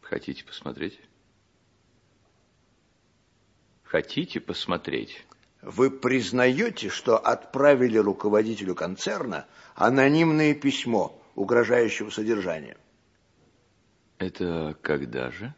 Хотите 0.00 0.44
посмотреть? 0.44 0.98
Хотите 3.84 4.40
посмотреть? 4.40 5.24
Вы 5.60 5.90
признаете, 5.90 6.88
что 6.88 7.18
отправили 7.18 7.98
руководителю 7.98 8.74
концерна 8.74 9.46
анонимное 9.74 10.54
письмо, 10.54 11.21
угрожающего 11.34 12.10
содержания. 12.10 12.76
Это 14.18 14.76
когда 14.82 15.30
же? 15.30 15.54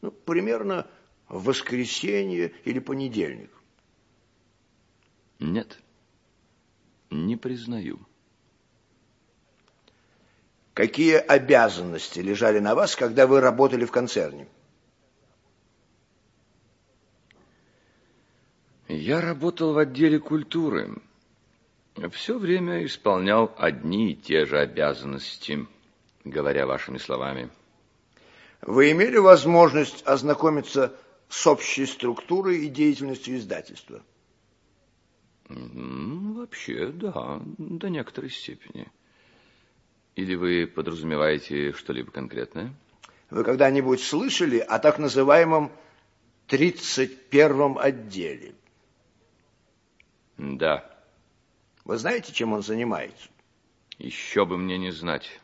Ну, 0.00 0.10
примерно 0.10 0.86
в 1.28 1.44
воскресенье 1.44 2.52
или 2.64 2.78
понедельник. 2.78 3.50
Нет, 5.38 5.78
не 7.10 7.36
признаю. 7.36 7.98
Какие 10.74 11.16
обязанности 11.16 12.20
лежали 12.20 12.58
на 12.58 12.74
вас, 12.74 12.96
когда 12.96 13.26
вы 13.26 13.40
работали 13.40 13.84
в 13.84 13.90
концерне? 13.90 14.48
Я 18.88 19.20
работал 19.20 19.74
в 19.74 19.78
отделе 19.78 20.18
культуры 20.18 21.02
все 22.10 22.38
время 22.38 22.84
исполнял 22.84 23.54
одни 23.56 24.12
и 24.12 24.16
те 24.16 24.44
же 24.46 24.58
обязанности, 24.58 25.66
говоря 26.24 26.66
вашими 26.66 26.98
словами. 26.98 27.50
Вы 28.62 28.92
имели 28.92 29.16
возможность 29.16 30.02
ознакомиться 30.06 30.94
с 31.28 31.46
общей 31.46 31.86
структурой 31.86 32.66
и 32.66 32.68
деятельностью 32.68 33.36
издательства? 33.36 34.02
Вообще, 35.48 36.88
да, 36.88 37.40
до 37.58 37.88
некоторой 37.88 38.30
степени. 38.30 38.90
Или 40.14 40.34
вы 40.34 40.66
подразумеваете 40.66 41.72
что-либо 41.72 42.10
конкретное? 42.10 42.74
Вы 43.30 43.44
когда-нибудь 43.44 44.02
слышали 44.02 44.58
о 44.58 44.78
так 44.78 44.98
называемом 44.98 45.72
31-м 46.48 47.78
отделе? 47.78 48.54
Да. 50.36 50.91
Вы 51.84 51.98
знаете, 51.98 52.32
чем 52.32 52.52
он 52.52 52.62
занимается? 52.62 53.28
Еще 53.98 54.44
бы 54.46 54.56
мне 54.56 54.78
не 54.78 54.90
знать. 54.90 55.40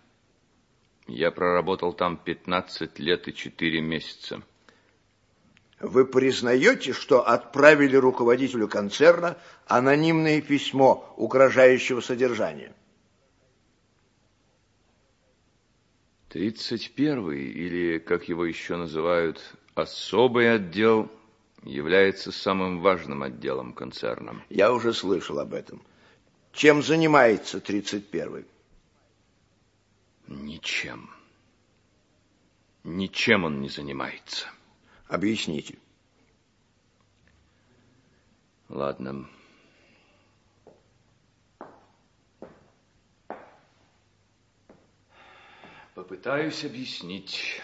Я 1.06 1.30
проработал 1.30 1.92
там 1.92 2.16
15 2.16 2.98
лет 2.98 3.28
и 3.28 3.34
4 3.34 3.80
месяца. 3.80 4.42
Вы 5.80 6.04
признаете, 6.04 6.92
что 6.92 7.26
отправили 7.26 7.96
руководителю 7.96 8.68
концерна 8.68 9.38
анонимное 9.66 10.40
письмо 10.40 11.14
угрожающего 11.16 12.00
содержания? 12.00 12.74
31-й, 16.30 17.38
или, 17.38 17.98
как 17.98 18.28
его 18.28 18.44
еще 18.44 18.76
называют, 18.76 19.40
особый 19.74 20.52
отдел, 20.52 21.10
является 21.62 22.32
самым 22.32 22.80
важным 22.80 23.22
отделом 23.22 23.72
концерна. 23.72 24.42
Я 24.50 24.72
уже 24.72 24.92
слышал 24.92 25.38
об 25.38 25.54
этом. 25.54 25.80
Чем 26.58 26.82
занимается 26.82 27.58
31-й? 27.58 28.44
Ничем. 30.26 31.08
Ничем 32.82 33.44
он 33.44 33.60
не 33.60 33.68
занимается. 33.68 34.48
Объясните. 35.06 35.78
Ладно. 38.68 39.30
Попытаюсь 45.94 46.64
объяснить. 46.64 47.62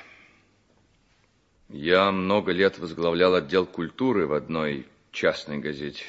Я 1.68 2.12
много 2.12 2.53
лет 2.53 2.78
возглавлял 2.78 3.34
отдел 3.34 3.66
культуры 3.66 4.28
в 4.28 4.34
одной 4.34 4.86
частной 5.11 5.59
газете. 5.59 6.05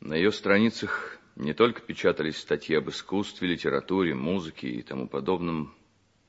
На 0.00 0.12
ее 0.12 0.30
страницах 0.30 1.18
не 1.36 1.52
только 1.52 1.80
печатались 1.80 2.38
статьи 2.38 2.76
об 2.76 2.88
искусстве, 2.88 3.48
литературе, 3.48 4.14
музыке 4.14 4.68
и 4.68 4.82
тому 4.82 5.08
подобном. 5.08 5.74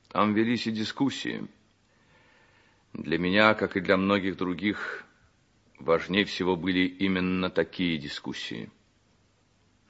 Там 0.08 0.34
велись 0.34 0.66
и 0.66 0.72
дискуссии. 0.72 1.46
Для 2.92 3.18
меня, 3.18 3.54
как 3.54 3.76
и 3.76 3.80
для 3.80 3.96
многих 3.96 4.36
других, 4.36 5.04
важнее 5.78 6.24
всего 6.24 6.56
были 6.56 6.86
именно 6.86 7.50
такие 7.50 7.98
дискуссии. 7.98 8.70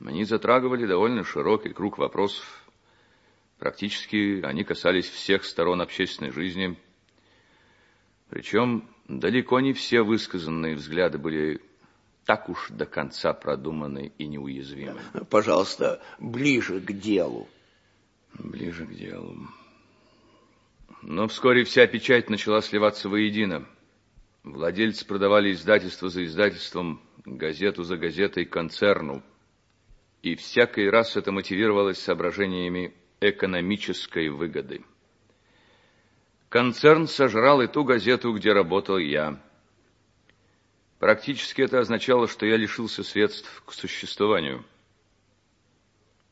Они 0.05 0.25
затрагивали 0.25 0.87
довольно 0.87 1.25
широкий 1.25 1.71
круг 1.71 1.99
вопросов. 1.99 2.65
Практически 3.59 4.43
они 4.45 4.65
касались 4.65 5.09
всех 5.09 5.45
сторон 5.45 5.81
общественной 5.81 6.31
жизни. 6.31 6.77
Причем 8.29 8.87
далеко 9.09 9.61
не 9.61 9.73
все 9.73 10.03
высказанные 10.03 10.75
взгляды 10.75 11.17
были 11.17 11.63
так 12.27 12.49
уж 12.49 12.71
до 12.71 12.87
конца 12.87 13.33
продуманный 13.33 14.13
и 14.19 14.27
неуязвимый. 14.27 15.01
Пожалуйста, 15.31 16.03
ближе 16.19 16.81
к 16.81 16.93
делу. 16.93 17.49
Ближе 18.35 18.85
к 18.85 18.93
делу. 18.93 19.49
Но 21.03 21.29
вскоре 21.29 21.63
вся 21.63 21.87
печать 21.87 22.29
начала 22.29 22.61
сливаться 22.61 23.09
воедино. 23.09 23.65
Владельцы 24.43 25.07
продавали 25.07 25.53
издательство 25.53 26.09
за 26.09 26.25
издательством, 26.25 27.01
газету 27.25 27.85
за 27.85 27.97
газетой 27.97 28.45
концерну. 28.45 29.23
И 30.23 30.35
всякий 30.35 30.91
раз 30.91 31.17
это 31.17 31.31
мотивировалось 31.31 31.99
соображениями 31.99 32.93
экономической 33.21 34.31
выгоды. 34.31 34.85
Концерн 36.49 37.07
сожрал 37.07 37.61
и 37.61 37.69
ту 37.69 37.85
газету, 37.85 38.33
где 38.33 38.53
работал 38.53 38.99
я. 38.99 39.41
Практически 41.07 41.63
это 41.63 41.79
означало, 41.79 42.27
что 42.27 42.47
я 42.47 42.57
лишился 42.57 43.05
средств 43.05 43.63
к 43.65 43.73
существованию. 43.73 44.65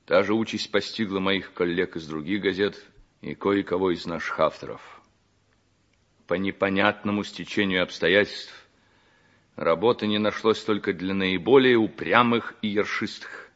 Та 0.04 0.24
же 0.24 0.34
участь 0.34 0.72
постигла 0.72 1.20
моих 1.20 1.52
коллег 1.52 1.94
из 1.94 2.08
других 2.08 2.42
газет 2.42 2.84
и 3.20 3.36
кое-кого 3.36 3.92
из 3.92 4.04
наших 4.04 4.40
авторов. 4.40 5.00
По 6.26 6.34
непонятному 6.34 7.22
стечению 7.22 7.84
обстоятельств 7.84 8.52
работы 9.54 10.08
не 10.08 10.18
нашлось 10.18 10.64
только 10.64 10.92
для 10.92 11.14
наиболее 11.14 11.76
упрямых 11.76 12.56
и 12.60 12.66
ершистых. 12.66 13.52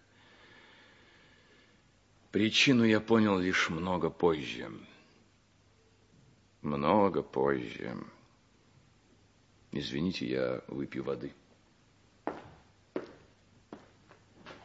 Причину 2.31 2.85
я 2.85 3.01
понял 3.01 3.41
лишь 3.41 3.71
много 3.71 4.09
позже. 4.09 4.71
Много 6.63 7.23
позже. 7.23 7.97
Извините, 9.73 10.27
я 10.27 10.63
выпью 10.69 11.05
воды. 11.05 11.33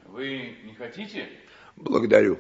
Вы 0.05 0.57
не 0.63 0.73
хотите? 0.75 1.27
Благодарю. 1.75 2.39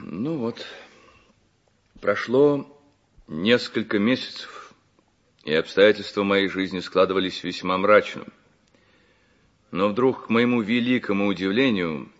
Ну 0.00 0.36
вот, 0.36 0.66
прошло 2.00 2.66
несколько 3.26 3.98
месяцев, 3.98 4.74
и 5.44 5.54
обстоятельства 5.54 6.22
моей 6.22 6.48
жизни 6.48 6.80
складывались 6.80 7.42
весьма 7.42 7.78
мрачно. 7.78 8.26
Но 9.70 9.88
вдруг, 9.88 10.26
к 10.26 10.28
моему 10.30 10.60
великому 10.60 11.26
удивлению, 11.26 12.10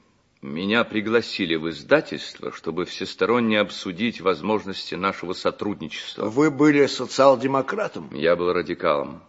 меня 0.45 0.85
пригласили 0.85 1.57
в 1.57 1.71
издательство, 1.71 2.53
чтобы 2.53 2.85
всесторонне 2.85 3.59
обсудить 3.61 4.21
возможности 4.21 4.95
нашего 4.95 5.33
сотрудничества. 5.33 6.29
Вы 6.29 6.51
были 6.51 6.85
социал-демократом? 6.85 8.11
Я 8.13 8.37
был 8.37 8.53
радикалом. 8.53 9.23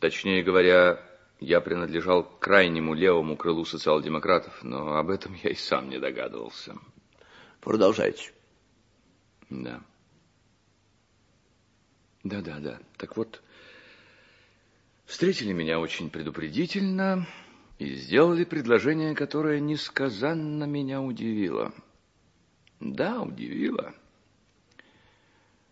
Точнее 0.00 0.42
говоря, 0.42 1.02
я 1.40 1.62
принадлежал 1.62 2.24
к 2.24 2.40
крайнему 2.40 2.92
левому 2.92 3.36
крылу 3.36 3.64
социал-демократов, 3.64 4.62
но 4.62 4.96
об 4.96 5.08
этом 5.08 5.34
я 5.42 5.50
и 5.50 5.54
сам 5.54 5.88
не 5.88 5.98
догадывался. 5.98 6.76
Продолжайте. 7.62 8.30
Да. 9.48 9.80
Да-да, 12.22 12.58
да. 12.58 12.78
Так 12.98 13.16
вот, 13.16 13.40
встретили 15.06 15.54
меня 15.54 15.80
очень 15.80 16.10
предупредительно 16.10 17.26
и 17.78 17.94
сделали 17.94 18.44
предложение, 18.44 19.14
которое 19.14 19.60
несказанно 19.60 20.64
меня 20.64 21.00
удивило. 21.00 21.72
Да, 22.80 23.22
удивило. 23.22 23.94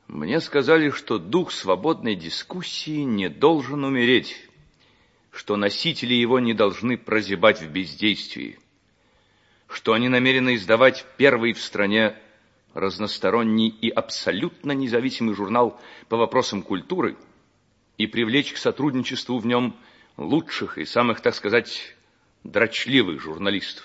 Мне 0.07 0.41
сказали, 0.41 0.91
что 0.91 1.19
дух 1.19 1.51
свободной 1.51 2.15
дискуссии 2.15 3.03
не 3.03 3.29
должен 3.29 3.83
умереть, 3.83 4.37
что 5.33 5.57
носители 5.57 6.15
его 6.15 6.39
не 6.39 6.55
должны 6.55 6.97
прозябать 6.97 7.61
в 7.61 7.71
бездействии, 7.71 8.59
что 9.69 9.93
они 9.93 10.09
намерены 10.09 10.55
издавать 10.55 11.05
первый 11.17 11.55
в 11.55 11.61
стране 11.61 12.17
разносторонний 12.73 13.69
и 13.69 13.91
абсолютно 13.91 14.73
независимый 14.73 15.35
журнал 15.35 15.81
по 16.09 16.17
вопросам 16.17 16.63
культуры 16.63 17.17
и 17.99 18.07
привлечь 18.07 18.53
к 18.53 18.59
сотрудничеству 18.59 19.39
в 19.39 19.47
нем 19.47 19.75
лучших 20.17 20.79
и 20.79 20.85
самых, 20.85 21.21
так 21.21 21.35
сказать, 21.35 21.96
дрочливых 22.51 23.21
журналистов. 23.21 23.85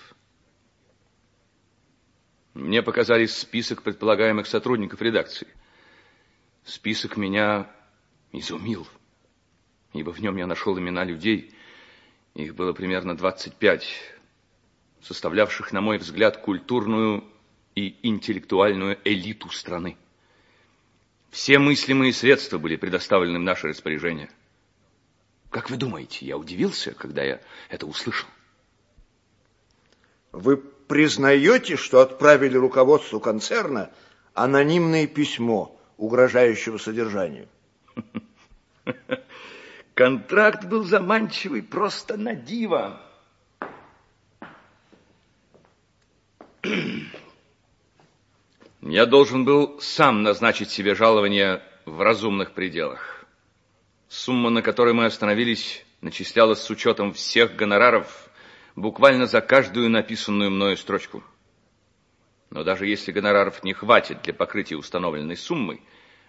Мне 2.54 2.82
показали 2.82 3.26
список 3.26 3.82
предполагаемых 3.82 4.46
сотрудников 4.46 5.02
редакции. 5.02 5.48
Список 6.64 7.18
меня 7.18 7.72
изумил, 8.32 8.88
ибо 9.94 10.12
в 10.12 10.20
нем 10.20 10.36
я 10.38 10.48
нашел 10.48 10.78
имена 10.78 11.04
людей, 11.04 11.54
их 12.34 12.56
было 12.56 12.74
примерно 12.74 13.16
25, 13.16 13.86
составлявших, 15.02 15.72
на 15.74 15.82
мой 15.82 15.98
взгляд, 15.98 16.38
культурную 16.38 17.24
и 17.76 17.98
интеллектуальную 18.04 19.00
элиту 19.04 19.50
страны. 19.50 19.98
Все 21.30 21.60
мыслимые 21.60 22.14
средства 22.14 22.58
были 22.58 22.76
предоставлены 22.76 23.40
в 23.40 23.44
наше 23.44 23.68
распоряжение. 23.68 24.30
Как 25.50 25.70
вы 25.70 25.78
думаете, 25.78 26.26
я 26.26 26.38
удивился, 26.38 26.94
когда 26.94 27.24
я 27.24 27.42
это 27.70 27.86
услышал? 27.86 28.28
Вы 30.32 30.58
признаете, 30.58 31.76
что 31.76 32.00
отправили 32.02 32.58
руководству 32.58 33.20
концерна 33.20 33.92
анонимное 34.34 35.08
письмо 35.08 35.78
угрожающего 35.98 36.78
содержанию? 36.78 37.50
Контракт 39.94 40.66
был 40.66 40.84
заманчивый 40.86 41.62
просто 41.62 42.18
на 42.18 42.34
диво. 42.34 43.02
Я 48.82 49.06
должен 49.06 49.46
был 49.46 49.80
сам 49.82 50.24
назначить 50.24 50.72
себе 50.72 50.96
жалование 50.96 51.62
в 51.86 52.02
разумных 52.02 52.54
пределах. 52.54 53.26
Сумма, 54.08 54.50
на 54.50 54.62
которой 54.62 54.94
мы 54.94 55.06
остановились, 55.06 55.86
начислялась 56.00 56.60
с 56.60 56.70
учетом 56.70 57.14
всех 57.14 57.56
гонораров 57.56 58.31
буквально 58.76 59.26
за 59.26 59.42
каждую 59.42 59.90
написанную 59.90 60.52
мною 60.52 60.78
строчку. 60.78 61.24
Но 62.50 62.64
даже 62.64 62.86
если 62.86 63.12
гонораров 63.12 63.64
не 63.64 63.74
хватит 63.74 64.22
для 64.24 64.34
покрытия 64.34 64.76
установленной 64.76 65.38
суммы, 65.38 65.82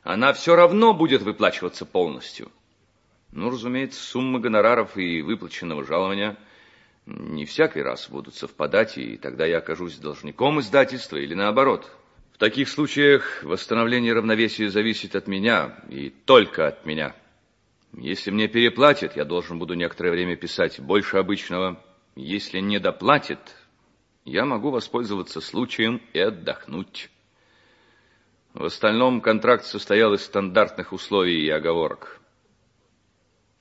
она 0.02 0.32
все 0.32 0.56
равно 0.56 0.94
будет 0.94 1.22
выплачиваться 1.22 1.84
полностью. 1.84 2.50
Ну, 3.32 3.50
разумеется, 3.50 4.00
суммы 4.00 4.40
гонораров 4.40 4.96
и 4.96 5.22
выплаченного 5.22 5.84
жалования 5.84 6.36
не 7.06 7.46
всякий 7.46 7.82
раз 7.82 8.08
будут 8.08 8.34
совпадать, 8.34 8.98
и 8.98 9.16
тогда 9.16 9.46
я 9.46 9.58
окажусь 9.58 9.96
должником 9.96 10.60
издательства 10.60 11.16
или 11.16 11.34
наоборот. 11.34 11.90
В 12.32 12.38
таких 12.38 12.68
случаях 12.68 13.42
восстановление 13.42 14.12
равновесия 14.12 14.68
зависит 14.68 15.16
от 15.16 15.26
меня 15.26 15.76
и 15.88 16.10
только 16.10 16.68
от 16.68 16.86
меня. 16.86 17.14
Если 17.96 18.30
мне 18.30 18.48
переплатят, 18.48 19.16
я 19.16 19.24
должен 19.24 19.58
буду 19.58 19.74
некоторое 19.74 20.10
время 20.10 20.36
писать 20.36 20.80
больше 20.80 21.18
обычного. 21.18 21.82
Если 22.14 22.60
не 22.60 22.78
доплатят, 22.78 23.56
я 24.24 24.44
могу 24.44 24.70
воспользоваться 24.70 25.40
случаем 25.40 26.02
и 26.12 26.18
отдохнуть. 26.18 27.10
В 28.52 28.64
остальном 28.64 29.22
контракт 29.22 29.64
состоял 29.64 30.12
из 30.12 30.22
стандартных 30.22 30.92
условий 30.92 31.42
и 31.42 31.48
оговорок. 31.48 32.20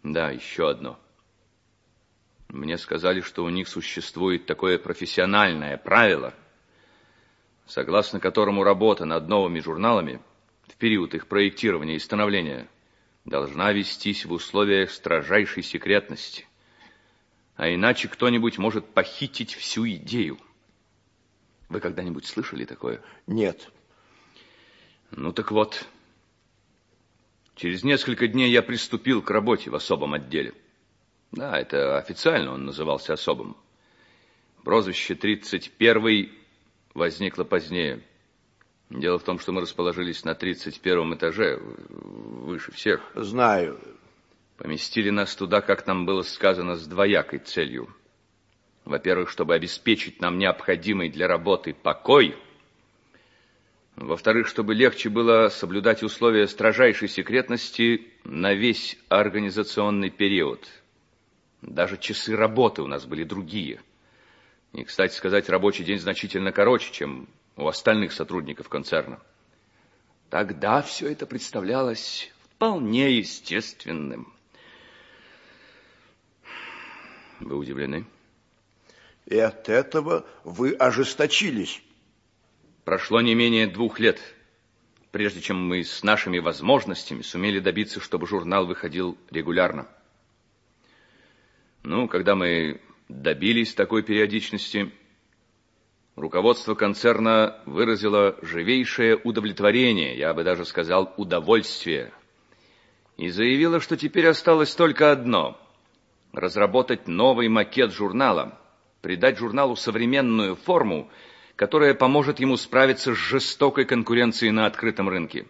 Да, 0.04 0.32
еще 0.32 0.70
одно. 0.70 1.00
Мне 2.50 2.78
сказали, 2.78 3.22
что 3.22 3.46
у 3.46 3.50
них 3.50 3.70
существует 3.70 4.46
такое 4.46 4.78
профессиональное 4.78 5.78
правило, 5.78 6.34
согласно 7.66 8.20
которому 8.20 8.64
работа 8.64 9.06
над 9.06 9.30
новыми 9.30 9.62
журналами 9.62 10.22
в 10.68 10.76
период 10.76 11.14
их 11.14 11.28
проектирования 11.28 11.96
и 11.96 12.00
становления 12.00 12.68
должна 13.24 13.72
вестись 13.72 14.26
в 14.26 14.34
условиях 14.34 14.92
строжайшей 14.92 15.64
секретности. 15.64 16.48
А 17.62 17.72
иначе 17.72 18.08
кто-нибудь 18.08 18.58
может 18.58 18.88
похитить 18.88 19.54
всю 19.54 19.88
идею. 19.88 20.40
Вы 21.70 21.80
когда-нибудь 21.80 22.26
слышали 22.26 22.66
такое? 22.66 23.04
Нет. 23.28 23.70
Ну 25.12 25.32
так 25.32 25.52
вот, 25.52 25.88
Через 27.54 27.84
несколько 27.84 28.28
дней 28.28 28.50
я 28.50 28.64
приступил 28.64 29.22
к 29.22 29.30
работе 29.30 29.70
в 29.70 29.76
особом 29.76 30.16
отделе. 30.16 30.56
Да, 31.32 31.56
это 31.56 32.00
официально 32.00 32.52
он 32.52 32.66
назывался 32.66 33.14
особым. 33.14 33.56
Прозвище 34.64 35.14
31 35.14 36.32
возникло 36.96 37.44
позднее. 37.44 38.02
Дело 38.90 39.20
в 39.20 39.24
том, 39.24 39.38
что 39.38 39.52
мы 39.52 39.62
расположились 39.62 40.24
на 40.26 40.34
31 40.34 41.14
этаже, 41.14 41.60
выше 41.62 42.72
всех. 42.72 43.02
Знаю. 43.14 43.80
Поместили 44.62 45.10
нас 45.10 45.36
туда, 45.36 45.62
как 45.62 45.88
нам 45.88 46.06
было 46.06 46.22
сказано, 46.22 46.76
с 46.76 46.86
двоякой 46.86 47.40
целью. 47.40 47.94
Во-первых, 48.86 49.30
чтобы 49.30 49.56
обеспечить 49.56 50.22
нам 50.22 50.38
необходимый 50.38 51.10
для 51.10 51.28
работы 51.28 51.74
покой– 51.74 52.36
во-вторых, 53.96 54.48
чтобы 54.48 54.74
легче 54.74 55.10
было 55.10 55.50
соблюдать 55.50 56.02
условия 56.02 56.48
строжайшей 56.48 57.08
секретности 57.08 58.08
на 58.24 58.54
весь 58.54 58.98
организационный 59.10 60.10
период. 60.10 60.68
Даже 61.62 61.98
часы 61.98 62.36
работы 62.36 62.82
у 62.82 62.88
нас 62.88 63.06
были 63.06 63.24
другие. 63.24 63.82
И, 64.74 64.84
кстати 64.84 65.14
сказать, 65.14 65.50
рабочий 65.50 65.84
день 65.84 66.00
значительно 66.00 66.52
короче, 66.52 66.92
чем 66.92 67.28
у 67.58 67.68
остальных 67.68 68.14
сотрудников 68.14 68.70
концерна. 68.70 69.20
Тогда 70.30 70.82
все 70.82 71.12
это 71.12 71.26
представлялось 71.26 72.32
вполне 72.56 73.18
естественным. 73.18 74.34
Вы 77.42 77.56
удивлены? 77.56 78.06
И 79.26 79.38
от 79.38 79.70
этого 79.70 80.26
вы 80.44 80.74
ожесточились. 80.74 81.82
Прошло 82.86 83.22
не 83.22 83.36
менее 83.36 83.68
двух 83.68 84.00
лет, 84.00 84.20
прежде 85.12 85.42
чем 85.42 85.58
мы 85.58 85.84
с 85.84 86.04
нашими 86.04 86.40
возможностями 86.40 87.22
сумели 87.22 87.60
добиться, 87.60 88.00
чтобы 88.00 88.28
журнал 88.28 88.66
выходил 88.66 89.18
регулярно. 89.30 89.88
Ну, 91.84 92.08
когда 92.08 92.36
мы 92.36 92.82
добились 93.10 93.74
такой 93.74 94.04
периодичности, 94.04 94.92
руководство 96.16 96.76
концерна 96.76 97.60
выразило 97.66 98.38
живейшее 98.42 99.18
удовлетворение, 99.18 100.18
я 100.18 100.34
бы 100.34 100.44
даже 100.44 100.66
сказал 100.66 101.14
удовольствие, 101.18 102.12
и 103.18 103.30
заявило, 103.30 103.80
что 103.80 103.98
теперь 103.98 104.28
осталось 104.28 104.76
только 104.76 105.12
одно– 105.12 105.60
разработать 106.34 107.08
новый 107.08 107.48
макет 107.50 107.92
журнала, 107.92 108.60
придать 109.02 109.38
журналу 109.38 109.76
современную 109.76 110.56
форму– 110.56 111.10
которая 111.62 111.94
поможет 111.94 112.40
ему 112.40 112.58
справиться 112.58 113.14
с 113.14 113.18
жестокой 113.18 113.86
конкуренцией 113.86 114.52
на 114.52 114.66
открытом 114.66 115.08
рынке. 115.08 115.46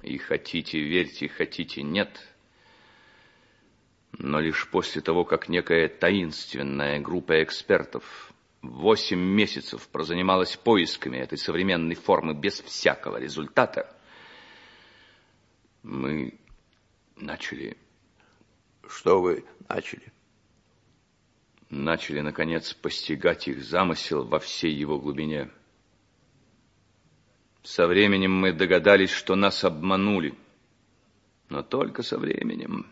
И 0.00 0.16
хотите 0.16 0.78
верьте, 0.78 1.26
хотите 1.26 1.82
нет. 1.82 2.20
Но 4.16 4.38
лишь 4.38 4.68
после 4.68 5.02
того, 5.02 5.24
как 5.24 5.48
некая 5.48 5.88
таинственная 5.88 7.00
группа 7.00 7.42
экспертов 7.42 8.32
восемь 8.62 9.18
месяцев 9.18 9.88
прозанималась 9.88 10.54
поисками 10.54 11.16
этой 11.16 11.36
современной 11.36 11.96
формы 11.96 12.34
без 12.34 12.60
всякого 12.60 13.16
результата, 13.16 13.92
мы 15.82 16.38
начали... 17.16 17.76
Что 18.90 19.22
вы 19.22 19.44
начали? 19.68 20.12
начали, 21.70 22.20
наконец, 22.20 22.74
постигать 22.74 23.46
их 23.46 23.62
замысел 23.62 24.24
во 24.24 24.40
всей 24.40 24.72
его 24.72 24.98
глубине. 24.98 25.48
Со 27.62 27.86
временем 27.86 28.32
мы 28.32 28.52
догадались, 28.52 29.10
что 29.10 29.36
нас 29.36 29.62
обманули, 29.64 30.34
но 31.48 31.62
только 31.62 32.02
со 32.02 32.18
временем. 32.18 32.86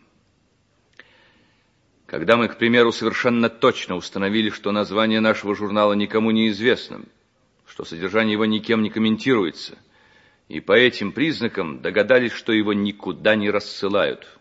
Когда 2.05 2.37
мы, 2.37 2.47
к 2.47 2.57
примеру, 2.57 2.91
совершенно 2.91 3.49
точно 3.49 3.95
установили, 3.95 4.49
что 4.49 4.71
название 4.71 5.19
нашего 5.19 5.53
журнала 5.53 5.93
никому 5.93 6.31
не 6.31 6.47
известно, 6.47 7.01
что 7.67 7.83
содержание 7.83 8.33
его 8.33 8.45
никем 8.45 8.81
не 8.81 8.89
комментируется, 8.89 9.77
и 10.47 10.61
по 10.61 10.71
этим 10.71 11.11
признакам 11.11 11.81
догадались, 11.81 12.31
что 12.31 12.53
его 12.53 12.71
никуда 12.73 13.35
не 13.35 13.49
рассылают– 13.49 14.25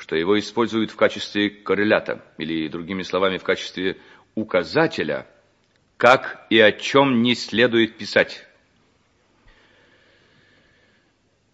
что 0.00 0.16
его 0.16 0.38
используют 0.38 0.90
в 0.90 0.96
качестве 0.96 1.50
коррелята, 1.50 2.24
или, 2.38 2.68
другими 2.68 3.02
словами, 3.02 3.36
в 3.36 3.44
качестве 3.44 3.98
указателя, 4.34 5.26
как 5.98 6.46
и 6.48 6.58
о 6.58 6.72
чем 6.72 7.22
не 7.22 7.34
следует 7.34 7.98
писать. 7.98 8.46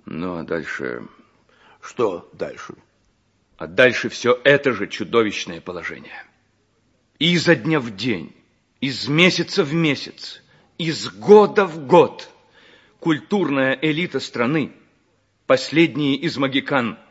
Ну, 0.05 0.39
а 0.39 0.45
дальше... 0.45 1.03
Что 1.83 2.29
дальше? 2.33 2.75
А 3.59 3.67
дальше 3.67 4.09
все 4.09 4.41
это 4.45 4.73
же 4.73 4.87
чудовищное 4.87 5.61
положение. 5.61 6.25
И 7.19 7.33
изо 7.33 7.57
дня 7.57 7.81
в 7.81 7.95
день, 7.97 8.35
из 8.81 9.09
месяца 9.09 9.65
в 9.65 9.73
месяц, 9.73 10.43
из 10.79 11.09
года 11.09 11.65
в 11.65 11.87
год 11.87 12.29
культурная 13.01 13.77
элита 13.83 14.21
страны, 14.21 14.73
последние 15.47 16.15
из 16.15 16.37
магикан– 16.37 16.97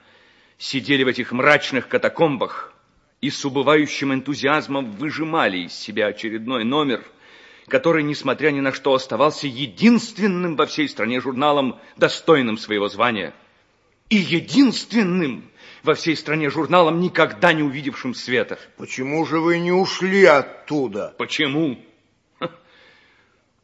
сидели 0.58 1.04
в 1.04 1.08
этих 1.08 1.32
мрачных 1.32 1.88
катакомбах 1.88 2.74
и 3.22 3.30
с 3.30 3.44
убывающим 3.46 4.14
энтузиазмом 4.14 4.92
выжимали 4.92 5.60
из 5.60 5.74
себя 5.74 6.08
очередной 6.08 6.64
номер, 6.64 7.04
который, 7.68 8.04
несмотря 8.04 8.52
ни 8.52 8.60
на 8.60 8.72
что, 8.72 8.94
оставался 8.94 9.48
единственным 9.48 10.56
во 10.56 10.66
всей 10.66 10.88
стране 10.88 11.20
журналом, 11.20 11.80
достойным 11.98 12.58
своего 12.58 12.88
звания. 12.88 13.34
И 14.10 14.18
единственным 14.18 15.50
во 15.82 15.96
всей 15.96 16.16
стране 16.16 16.50
журналом, 16.50 17.00
никогда 17.00 17.54
не 17.54 17.64
увидевшим 17.64 18.14
света. 18.14 18.60
Почему 18.78 19.26
же 19.26 19.40
вы 19.40 19.60
не 19.60 19.72
ушли 19.72 20.26
оттуда? 20.26 21.16
Почему? 21.18 21.80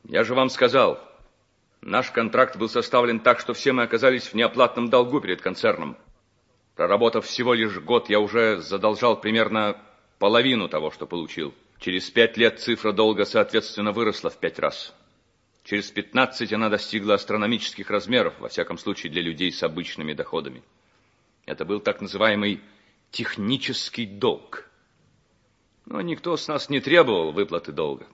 Я 0.05 0.23
же 0.23 0.33
вам 0.33 0.49
сказал, 0.49 0.99
наш 1.81 2.09
контракт 2.09 2.57
был 2.57 2.69
составлен 2.69 3.19
так, 3.19 3.39
что 3.39 3.53
все 3.53 3.71
мы 3.71 3.83
оказались 3.83 4.27
в 4.27 4.33
неоплатном 4.33 4.89
долгу 4.89 5.21
перед 5.21 5.41
концерном. 5.41 5.95
Проработав 6.75 7.25
всего 7.25 7.53
лишь 7.53 7.77
год, 7.79 8.09
я 8.09 8.19
уже 8.19 8.61
задолжал 8.61 9.19
примерно 9.19 9.77
половину 10.19 10.69
того, 10.69 10.91
что 10.91 11.05
получил. 11.05 11.53
Через 11.79 12.09
пять 12.09 12.37
лет 12.37 12.59
цифра 12.59 12.91
долга, 12.91 13.25
соответственно, 13.25 13.91
выросла 13.91 14.29
в 14.29 14.37
пять 14.37 14.59
раз. 14.59 14.95
Через 15.63 15.91
пятнадцать 15.91 16.53
она 16.53 16.69
достигла 16.69 17.15
астрономических 17.15 17.89
размеров, 17.89 18.39
во 18.39 18.49
всяком 18.49 18.77
случае 18.77 19.11
для 19.11 19.21
людей 19.21 19.51
с 19.51 19.61
обычными 19.63 20.13
доходами. 20.13 20.63
Это 21.45 21.65
был 21.65 21.79
так 21.79 22.01
называемый 22.01 22.61
технический 23.11 24.05
долг. 24.05 24.69
Но 25.85 26.01
никто 26.01 26.37
с 26.37 26.47
нас 26.47 26.69
не 26.69 26.79
требовал 26.79 27.31
выплаты 27.31 27.71
долга. 27.71 28.07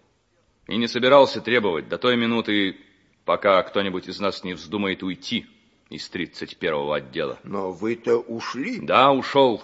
И 0.67 0.75
не 0.77 0.87
собирался 0.87 1.41
требовать 1.41 1.87
до 1.87 1.97
той 1.97 2.17
минуты, 2.17 2.77
пока 3.23 3.61
кто-нибудь 3.63 4.07
из 4.07 4.19
нас 4.19 4.43
не 4.43 4.53
вздумает 4.53 5.03
уйти 5.03 5.45
из 5.89 6.09
31-го 6.11 6.91
отдела. 6.91 7.39
Но 7.43 7.71
вы-то 7.71 8.17
ушли? 8.17 8.79
Да, 8.79 9.11
ушел. 9.11 9.63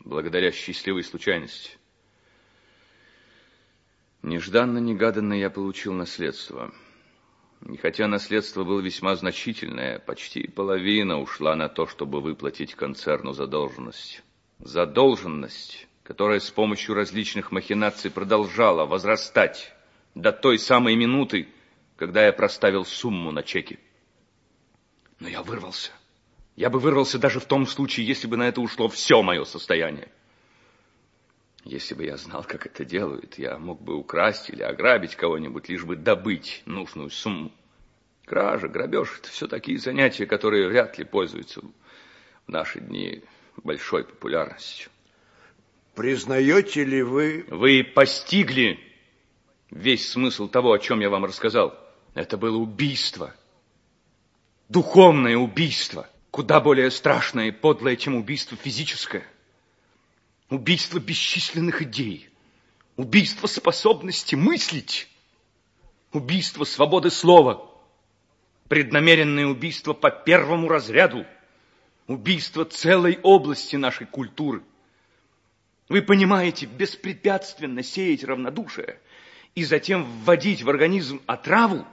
Благодаря 0.00 0.50
счастливой 0.52 1.04
случайности. 1.04 1.78
Нежданно-негаданно 4.22 5.34
я 5.34 5.50
получил 5.50 5.92
наследство. 5.92 6.72
И 7.68 7.76
хотя 7.76 8.08
наследство 8.08 8.64
было 8.64 8.80
весьма 8.80 9.14
значительное, 9.14 9.98
почти 9.98 10.48
половина 10.48 11.20
ушла 11.20 11.54
на 11.54 11.68
то, 11.68 11.86
чтобы 11.86 12.20
выплатить 12.20 12.74
концерну 12.74 13.32
задолженность. 13.32 14.22
Задолженность, 14.58 15.86
которая 16.02 16.40
с 16.40 16.50
помощью 16.50 16.94
различных 16.94 17.52
махинаций 17.52 18.10
продолжала 18.10 18.86
возрастать 18.86 19.72
до 20.14 20.32
той 20.32 20.58
самой 20.58 20.96
минуты, 20.96 21.48
когда 21.96 22.26
я 22.26 22.32
проставил 22.32 22.84
сумму 22.84 23.30
на 23.30 23.42
чеке. 23.42 23.78
Но 25.22 25.28
я 25.28 25.40
вырвался. 25.40 25.92
Я 26.56 26.68
бы 26.68 26.80
вырвался 26.80 27.16
даже 27.16 27.38
в 27.38 27.44
том 27.44 27.64
случае, 27.64 28.04
если 28.04 28.26
бы 28.26 28.36
на 28.36 28.48
это 28.48 28.60
ушло 28.60 28.88
все 28.88 29.22
мое 29.22 29.44
состояние. 29.44 30.10
Если 31.62 31.94
бы 31.94 32.04
я 32.04 32.16
знал, 32.16 32.42
как 32.42 32.66
это 32.66 32.84
делают, 32.84 33.38
я 33.38 33.56
мог 33.56 33.80
бы 33.80 33.94
украсть 33.94 34.50
или 34.50 34.64
ограбить 34.64 35.14
кого-нибудь, 35.14 35.68
лишь 35.68 35.84
бы 35.84 35.94
добыть 35.94 36.64
нужную 36.66 37.08
сумму. 37.10 37.52
Кража, 38.24 38.66
грабеж– 38.66 39.16
это 39.20 39.28
все 39.28 39.46
такие 39.46 39.78
занятия, 39.78 40.26
которые 40.26 40.66
вряд 40.66 40.98
ли 40.98 41.04
пользуются 41.04 41.60
в 41.60 42.48
наши 42.48 42.80
дни 42.80 43.22
большой 43.62 44.02
популярностью. 44.02 44.90
Признаете 45.94 46.82
ли 46.82 47.00
вы... 47.00 47.46
Вы 47.48 47.84
постигли 47.84 48.80
весь 49.70 50.10
смысл 50.10 50.48
того, 50.48 50.72
о 50.72 50.80
чем 50.80 50.98
я 50.98 51.10
вам 51.10 51.24
рассказал. 51.24 51.78
Это 52.14 52.36
было 52.36 52.56
убийство. 52.56 53.32
Духовное 54.72 55.36
убийство. 55.36 56.08
Куда 56.30 56.58
более 56.58 56.90
страшное 56.90 57.48
и 57.48 57.50
подлое, 57.50 57.94
чем 57.94 58.14
убийство 58.14 58.56
физическое. 58.56 59.22
Убийство 60.48 60.98
бесчисленных 60.98 61.82
идей. 61.82 62.30
Убийство 62.96 63.46
способности 63.48 64.34
мыслить. 64.34 65.08
Убийство 66.14 66.64
свободы 66.64 67.10
слова. 67.10 67.70
Преднамеренное 68.70 69.44
убийство 69.44 69.92
по 69.92 70.10
первому 70.10 70.68
разряду. 70.68 71.26
Убийство 72.06 72.64
целой 72.64 73.18
области 73.22 73.76
нашей 73.76 74.06
культуры. 74.06 74.62
Вы 75.90 76.00
понимаете, 76.00 76.64
беспрепятственно 76.64 77.82
сеять 77.82 78.24
равнодушие 78.24 78.98
и 79.54 79.64
затем 79.64 80.04
вводить 80.24 80.62
в 80.62 80.70
организм 80.70 81.20
отраву, 81.26 81.86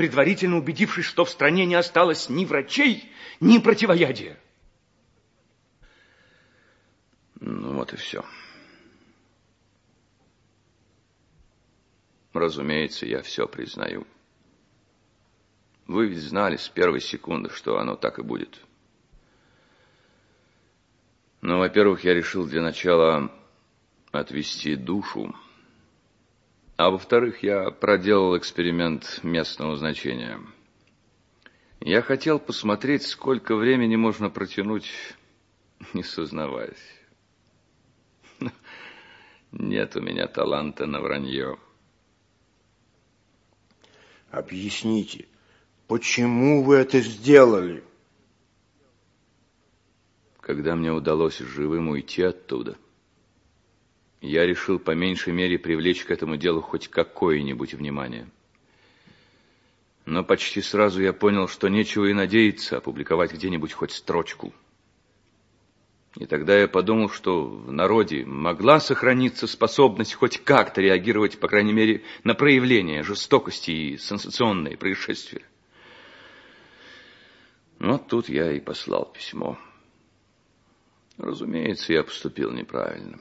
предварительно 0.00 0.56
убедившись, 0.56 1.04
что 1.04 1.26
в 1.26 1.28
стране 1.28 1.66
не 1.66 1.74
осталось 1.74 2.30
ни 2.30 2.46
врачей, 2.46 3.12
ни 3.38 3.58
противоядия. 3.58 4.40
Ну 7.34 7.74
вот 7.74 7.92
и 7.92 7.96
все. 7.96 8.24
Разумеется, 12.32 13.04
я 13.04 13.20
все 13.20 13.46
признаю. 13.46 14.06
Вы 15.86 16.06
ведь 16.06 16.22
знали 16.22 16.56
с 16.56 16.70
первой 16.70 17.02
секунды, 17.02 17.50
что 17.50 17.78
оно 17.78 17.94
так 17.94 18.18
и 18.18 18.22
будет. 18.22 18.58
Но, 21.42 21.56
ну, 21.56 21.58
во-первых, 21.58 22.04
я 22.04 22.14
решил 22.14 22.46
для 22.46 22.62
начала 22.62 23.30
отвести 24.12 24.76
душу. 24.76 25.36
А 26.80 26.88
во-вторых, 26.88 27.42
я 27.42 27.70
проделал 27.70 28.38
эксперимент 28.38 29.20
местного 29.22 29.76
значения. 29.76 30.40
Я 31.78 32.00
хотел 32.00 32.38
посмотреть, 32.38 33.02
сколько 33.02 33.54
времени 33.54 33.96
можно 33.96 34.30
протянуть, 34.30 34.90
не 35.92 36.02
сознаваясь. 36.02 36.78
Нет 39.52 39.94
у 39.94 40.00
меня 40.00 40.26
таланта 40.26 40.86
на 40.86 41.02
вранье. 41.02 41.58
Объясните, 44.30 45.28
почему 45.86 46.64
вы 46.64 46.76
это 46.76 47.00
сделали? 47.00 47.84
Когда 50.40 50.74
мне 50.76 50.90
удалось 50.90 51.40
живым 51.40 51.90
уйти 51.90 52.22
оттуда, 52.22 52.78
я 54.20 54.46
решил 54.46 54.78
по 54.78 54.92
меньшей 54.92 55.32
мере 55.32 55.58
привлечь 55.58 56.04
к 56.04 56.10
этому 56.10 56.36
делу 56.36 56.60
хоть 56.60 56.88
какое-нибудь 56.88 57.74
внимание. 57.74 58.28
Но 60.06 60.24
почти 60.24 60.60
сразу 60.60 61.02
я 61.02 61.12
понял, 61.12 61.48
что 61.48 61.68
нечего 61.68 62.06
и 62.06 62.14
надеяться 62.14 62.78
опубликовать 62.78 63.32
где-нибудь 63.32 63.72
хоть 63.72 63.92
строчку– 63.92 64.52
и 66.16 66.26
тогда 66.26 66.58
я 66.58 66.66
подумал, 66.66 67.08
что 67.08 67.44
в 67.44 67.70
народе 67.70 68.24
могла 68.24 68.80
сохраниться 68.80 69.46
способность 69.46 70.14
хоть 70.14 70.38
как-то 70.38 70.80
реагировать, 70.80 71.38
по 71.38 71.46
крайней 71.46 71.72
мере, 71.72 72.02
на 72.24 72.34
проявления 72.34 73.04
жестокости 73.04 73.70
и 73.70 73.96
сенсационные 73.96 74.76
происшествия. 74.76 75.44
Вот 77.78 78.08
тут 78.08 78.28
я 78.28 78.52
и 78.52 78.60
послал 78.60 79.06
письмо. 79.12 79.56
Разумеется, 81.16 81.92
я 81.92 82.02
поступил 82.02 82.50
неправильно. 82.50 83.20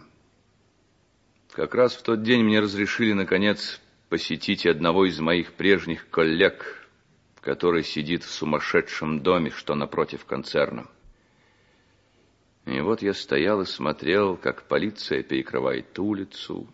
Как 1.59 1.75
раз 1.75 1.93
в 1.93 2.03
тот 2.03 2.23
день 2.23 2.45
мне 2.45 2.61
разрешили, 2.61 3.11
наконец, 3.11 3.81
посетить 4.07 4.65
одного 4.65 5.03
из 5.05 5.19
моих 5.19 5.51
прежних 5.51 6.09
коллег, 6.09 6.87
который 7.41 7.83
сидит 7.83 8.23
в 8.23 8.31
сумасшедшем 8.31 9.19
доме, 9.19 9.49
что 9.49 9.75
напротив 9.75 10.23
концерна. 10.23 10.87
И 12.65 12.79
вот 12.79 13.01
я 13.01 13.13
стоял 13.13 13.59
и 13.59 13.65
смотрел, 13.65 14.37
как 14.37 14.69
полиция 14.69 15.21
перекрывает 15.21 15.99
улицу, 15.99 16.65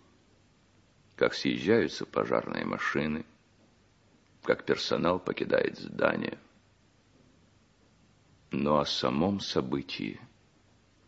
как 1.15 1.33
съезжаются 1.33 2.05
пожарные 2.05 2.63
машины, 2.63 3.25
как 4.43 4.65
персонал 4.65 5.17
покидает 5.17 5.79
здание. 5.79 6.37
Но 8.51 8.77
о 8.77 8.85
самом 8.85 9.39
событии 9.39 10.21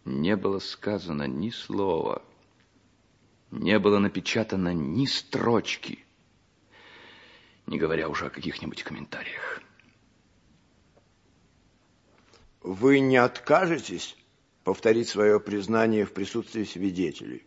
не 0.04 0.36
было 0.36 0.58
сказано 0.58 1.28
ни 1.28 1.52
слова, 1.52 2.24
не 3.52 3.80
было 3.80 4.00
напечатано 4.00 4.74
ни 4.74 5.06
строчки, 5.06 6.06
не 7.66 7.78
говоря 7.78 8.10
уже 8.10 8.28
о 8.28 8.30
каких-нибудь 8.30 8.84
комментариях. 8.84 9.62
Вы 12.62 13.00
не 13.00 13.18
откажетесь 13.18 14.18
повторить 14.64 15.08
свое 15.08 15.40
признание 15.40 16.06
в 16.06 16.14
присутствии 16.14 16.66
свидетелей? 16.66 17.46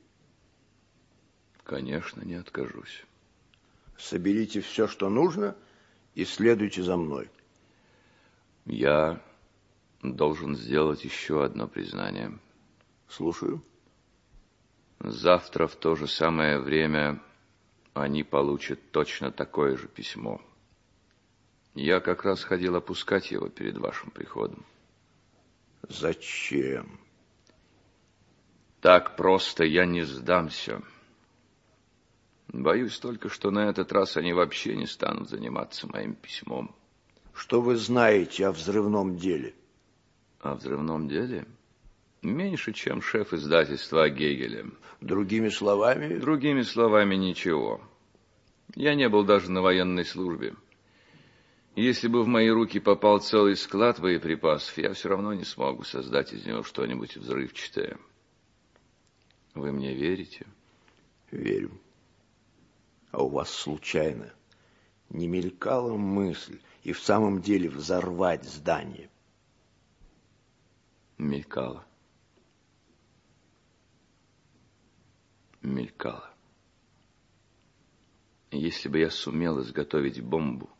Конечно, 1.64 2.22
не 2.22 2.34
откажусь. 2.34 3.04
Соберите 3.98 4.62
все, 4.62 4.88
что 4.88 5.10
нужно, 5.10 5.54
и 6.14 6.24
следуйте 6.24 6.82
за 6.82 6.96
мной. 6.96 7.30
Я 8.64 9.22
должен 10.02 10.56
сделать 10.56 11.04
еще 11.04 11.44
одно 11.44 11.68
признание. 11.68 12.38
Слушаю. 13.08 13.62
Завтра 15.02 15.66
в 15.66 15.76
то 15.76 15.96
же 15.96 16.06
самое 16.06 16.58
время 16.58 17.22
они 17.94 18.22
получат 18.22 18.90
точно 18.90 19.32
такое 19.32 19.76
же 19.76 19.88
письмо. 19.88 20.40
Я 21.74 22.00
как 22.00 22.24
раз 22.24 22.44
ходил 22.44 22.76
опускать 22.76 23.30
его 23.30 23.48
перед 23.48 23.78
вашим 23.78 24.10
приходом. 24.10 24.64
Зачем? 25.88 27.00
Так 28.80 29.16
просто 29.16 29.64
я 29.64 29.86
не 29.86 30.02
сдамся. 30.02 30.82
Боюсь 32.48 32.98
только, 32.98 33.28
что 33.28 33.50
на 33.50 33.70
этот 33.70 33.92
раз 33.92 34.16
они 34.16 34.32
вообще 34.32 34.76
не 34.76 34.86
станут 34.86 35.30
заниматься 35.30 35.86
моим 35.86 36.14
письмом. 36.14 36.74
Что 37.32 37.62
вы 37.62 37.76
знаете 37.76 38.46
о 38.46 38.52
взрывном 38.52 39.16
деле? 39.16 39.54
О 40.40 40.54
взрывном 40.54 41.08
деле? 41.08 41.46
Меньше, 42.22 42.72
чем 42.72 43.00
шеф 43.00 43.32
издательства 43.32 44.04
о 44.04 44.10
Гегеле. 44.10 44.66
Другими 45.00 45.48
словами? 45.48 46.18
Другими 46.18 46.62
словами, 46.62 47.14
ничего. 47.14 47.80
Я 48.74 48.94
не 48.94 49.08
был 49.08 49.24
даже 49.24 49.50
на 49.50 49.62
военной 49.62 50.04
службе. 50.04 50.54
Если 51.76 52.08
бы 52.08 52.22
в 52.22 52.26
мои 52.26 52.50
руки 52.50 52.78
попал 52.78 53.20
целый 53.20 53.56
склад 53.56 54.00
боеприпасов, 54.00 54.76
я 54.76 54.92
все 54.92 55.08
равно 55.08 55.32
не 55.32 55.44
смог 55.44 55.78
бы 55.78 55.84
создать 55.84 56.32
из 56.34 56.44
него 56.44 56.62
что-нибудь 56.62 57.16
взрывчатое. 57.16 57.96
Вы 59.54 59.72
мне 59.72 59.94
верите? 59.94 60.46
Верю. 61.30 61.70
А 63.12 63.22
у 63.22 63.28
вас 63.28 63.50
случайно 63.50 64.32
не 65.08 65.26
мелькала 65.26 65.96
мысль 65.96 66.60
и 66.82 66.92
в 66.92 67.00
самом 67.00 67.40
деле 67.40 67.70
взорвать 67.70 68.44
здание? 68.44 69.08
Мелькала. 71.16 71.86
Мелькала. 75.62 76.30
Если 78.50 78.88
бы 78.88 78.98
я 78.98 79.10
сумел 79.10 79.60
изготовить 79.60 80.20
бомбу, 80.22 80.70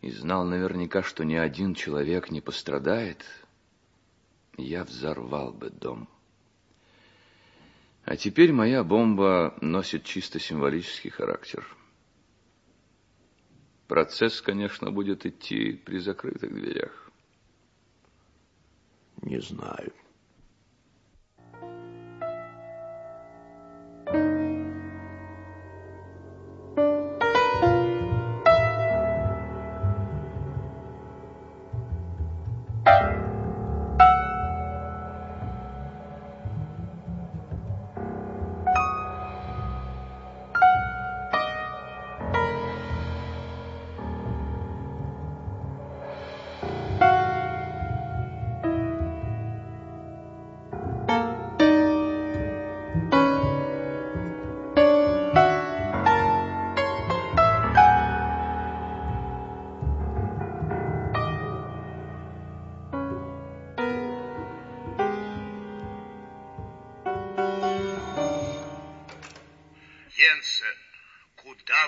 и 0.00 0.10
знал 0.10 0.44
наверняка, 0.44 1.02
что 1.02 1.24
ни 1.24 1.34
один 1.34 1.74
человек 1.74 2.30
не 2.30 2.40
пострадает, 2.40 3.24
я 4.56 4.84
взорвал 4.84 5.52
бы 5.52 5.70
дом. 5.70 6.08
А 8.04 8.16
теперь 8.16 8.52
моя 8.52 8.84
бомба 8.84 9.56
носит 9.60 10.04
чисто 10.04 10.38
символический 10.38 11.10
характер. 11.10 11.66
Процесс, 13.88 14.40
конечно, 14.40 14.90
будет 14.90 15.26
идти 15.26 15.72
при 15.72 15.98
закрытых 15.98 16.52
дверях. 16.52 17.10
Не 19.22 19.40
знаю. 19.40 19.92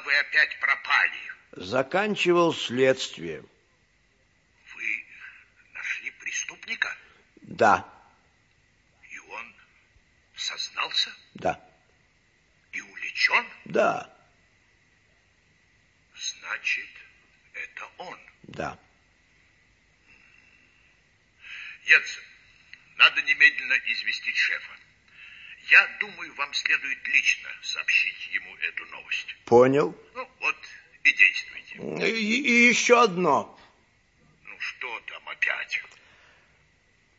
Вы 0.08 0.16
опять 0.20 0.58
пропали? 0.60 1.20
Заканчивал 1.52 2.54
следствие. 2.54 3.44
Вы 4.74 5.04
нашли 5.74 6.10
преступника? 6.12 6.96
Да, 7.42 7.86
И 9.10 9.18
он 9.18 9.54
сознался? 10.34 11.10
да, 11.34 11.60
И 12.72 12.80
увлечен? 12.80 13.46
да, 13.66 14.10
Значит, 16.14 16.88
это 17.52 17.84
он. 17.98 18.18
да. 18.44 18.78
Йенсен, 21.84 22.22
надо 22.96 23.20
немедленно 23.22 23.74
известить 23.92 24.36
шефа. 24.36 24.72
Я 25.70 25.86
думаю, 26.00 26.34
вам 26.34 26.54
следует 26.54 27.06
лично 27.08 27.48
сообщить 27.62 28.28
ему 28.32 28.56
эту 28.56 28.86
новость. 28.86 29.36
Понял. 29.44 29.94
Ну, 30.14 30.28
вот 30.40 30.56
и 31.04 31.12
действуйте. 31.12 32.08
И, 32.08 32.40
и 32.40 32.68
еще 32.68 33.02
одно. 33.02 33.58
Ну, 34.44 34.60
что 34.60 35.00
там 35.00 35.28
опять? 35.28 35.82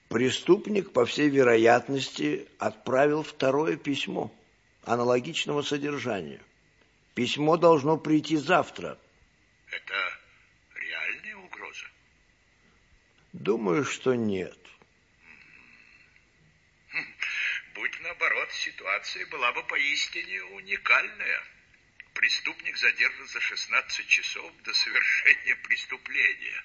Преступник, 0.10 0.92
по 0.92 1.06
всей 1.06 1.30
вероятности, 1.30 2.48
отправил 2.58 3.22
второе 3.22 3.78
письмо 3.78 4.34
аналогичного 4.84 5.62
содержания. 5.62 6.42
Письмо 7.14 7.56
должно 7.58 7.98
прийти 7.98 8.38
завтра. 8.38 8.98
Это 9.70 10.20
реальная 10.74 11.36
угроза? 11.36 11.86
Думаю, 13.34 13.86
что 13.86 14.16
нет. 14.16 14.59
Ситуация 18.52 19.26
была 19.28 19.52
бы 19.52 19.64
поистине 19.64 20.44
уникальная. 20.44 21.44
Преступник 22.14 22.78
задержан 22.78 23.28
за 23.28 23.40
16 23.40 24.08
часов 24.08 24.52
до 24.64 24.74
совершения 24.74 25.56
преступления. 25.56 26.64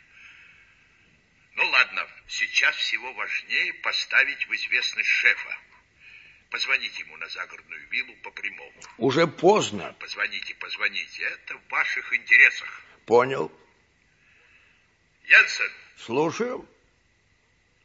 Ну 1.55 1.64
ладно, 1.68 2.09
сейчас 2.26 2.74
всего 2.76 3.12
важнее 3.12 3.74
поставить 3.74 4.47
в 4.49 4.55
известность 4.55 5.09
шефа. 5.09 5.59
Позвоните 6.51 7.01
ему 7.01 7.16
на 7.16 7.28
загородную 7.28 7.89
виллу 7.89 8.14
по 8.16 8.30
прямому. 8.30 8.82
Уже 8.99 9.26
поздно. 9.26 9.93
Позвоните, 10.01 10.55
позвоните. 10.55 11.22
Это 11.24 11.57
в 11.57 11.68
ваших 11.68 12.12
интересах. 12.12 12.82
Понял. 13.07 13.53
Янсен, 15.24 15.72
Слушаю. 15.97 16.68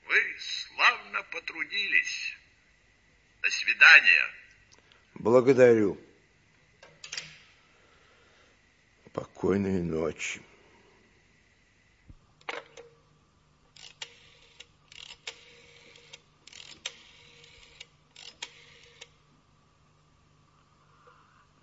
вы 0.06 0.36
славно 0.40 1.24
потрудились. 1.24 2.39
До 3.42 3.50
свидания. 3.52 4.26
Благодарю. 5.16 5.98
Покойной 9.14 9.82
ночи. 9.82 10.42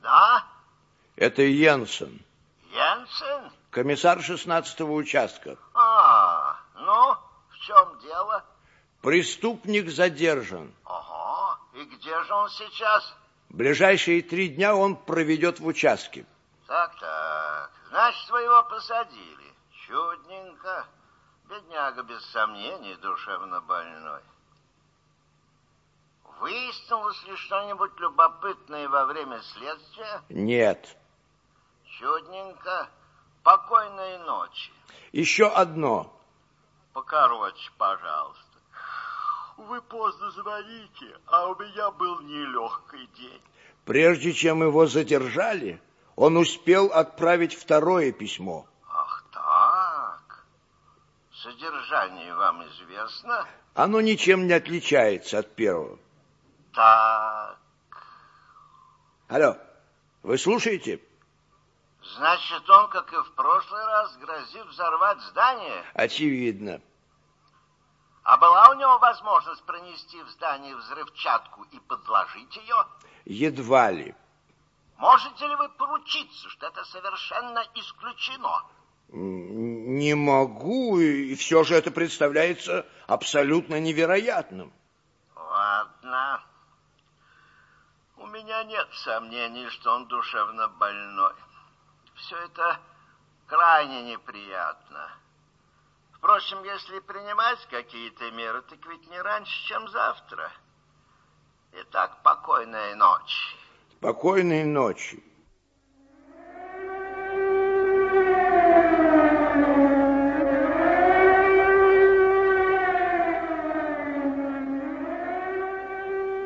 Да, 0.03 0.45
Это 1.16 1.43
Йенсен, 1.43 2.20
Янсен? 2.72 3.51
комиссар 3.70 4.18
16-го 4.18 4.95
участка. 4.95 5.57
А, 5.74 6.57
ну, 6.74 7.16
в 7.51 7.59
чем 7.61 7.99
дело? 8.01 8.45
Преступник 9.03 9.89
задержан. 9.91 10.72
Ага, 10.85 11.05
где 11.87 12.22
же 12.24 12.34
он 12.34 12.49
сейчас? 12.51 13.16
Ближайшие 13.49 14.22
три 14.22 14.49
дня 14.49 14.74
он 14.74 14.97
проведет 14.97 15.61
в 15.61 15.66
участке. 15.66 16.26
Так-так, 16.66 17.70
значит, 17.89 18.30
вы 18.30 18.43
его 18.43 18.62
посадили. 18.64 19.55
Чудненько. 19.87 20.87
Бедняга, 21.49 22.03
без 22.03 22.24
сомнений, 22.32 22.97
душевно 22.97 23.61
больной. 23.61 24.20
Выяснилось 26.41 27.22
ли 27.24 27.37
что-нибудь 27.37 27.93
любопытное 27.99 28.89
во 28.89 29.07
время 29.07 29.41
следствия? 29.55 30.22
Нет. 30.28 30.97
Чудненько. 31.99 32.89
Покойной 33.43 34.18
ночи. 34.18 34.72
Еще 35.12 35.49
одно. 35.49 36.12
Покороче, 36.93 37.70
пожалуйста. 37.78 38.45
Вы 39.57 39.80
поздно 39.82 40.30
звоните, 40.32 41.18
а 41.26 41.46
у 41.46 41.57
меня 41.57 41.90
был 41.92 42.20
нелегкий 42.20 43.07
день. 43.18 43.40
Прежде 43.86 44.32
чем 44.32 44.62
его 44.62 44.86
задержали, 44.86 45.80
он 46.14 46.36
успел 46.36 46.86
отправить 46.92 47.54
второе 47.54 48.12
письмо. 48.12 48.66
Ах 48.88 49.24
так. 49.32 50.44
Содержание 51.32 52.34
вам 52.34 52.66
известно? 52.68 53.46
Оно 53.74 54.00
ничем 54.00 54.46
не 54.46 54.52
отличается 54.52 55.38
от 55.38 55.54
первого. 55.54 55.98
Так. 56.74 57.59
Алло, 59.28 59.57
вы 60.22 60.36
слушаете? 60.36 61.00
Значит, 62.16 62.68
он, 62.68 62.88
как 62.90 63.12
и 63.12 63.16
в 63.16 63.32
прошлый 63.32 63.84
раз, 63.84 64.16
грозит 64.18 64.66
взорвать 64.66 65.20
здание? 65.22 65.84
Очевидно. 65.94 66.80
А 68.27 68.39
была 68.39 68.70
у 68.70 68.74
него 68.74 68.99
возможность 68.99 69.62
пронести 69.66 70.20
в 70.20 70.29
здание 70.31 70.74
взрывчатку 70.74 71.62
и 71.70 71.79
подложить 71.79 72.57
ее? 72.57 72.85
Едва 73.24 73.93
ли. 73.93 74.16
Можете 74.97 75.47
ли 75.47 75.55
вы 75.55 75.68
поручиться, 75.68 76.49
что 76.49 76.66
это 76.66 76.85
совершенно 76.87 77.64
исключено? 77.74 78.64
Не 79.11 80.16
могу, 80.16 80.99
и 80.99 81.37
все 81.37 81.62
же 81.62 81.77
это 81.77 81.93
представляется 81.93 82.85
абсолютно 83.07 83.79
невероятным. 83.79 84.72
Ладно. 85.37 86.43
У 88.16 88.27
меня 88.27 88.64
нет 88.64 88.89
сомнений, 89.05 89.70
что 89.70 89.95
он 89.95 90.07
душевно 90.09 90.66
больной. 90.66 91.35
Все 92.16 92.37
это 92.39 92.81
крайне 93.47 94.03
неприятно. 94.03 95.12
Впрочем, 96.27 96.64
если 96.64 96.99
принимать 96.99 97.64
какие-то 97.70 98.29
меры, 98.33 98.61
так 98.62 98.85
ведь 98.87 99.09
не 99.09 99.20
раньше, 99.20 99.68
чем 99.68 99.87
завтра. 99.87 100.51
Итак, 101.70 102.20
покойной 102.24 102.97
ночи. 102.97 103.55
Спокойной 103.99 104.64
ночи. 104.64 105.22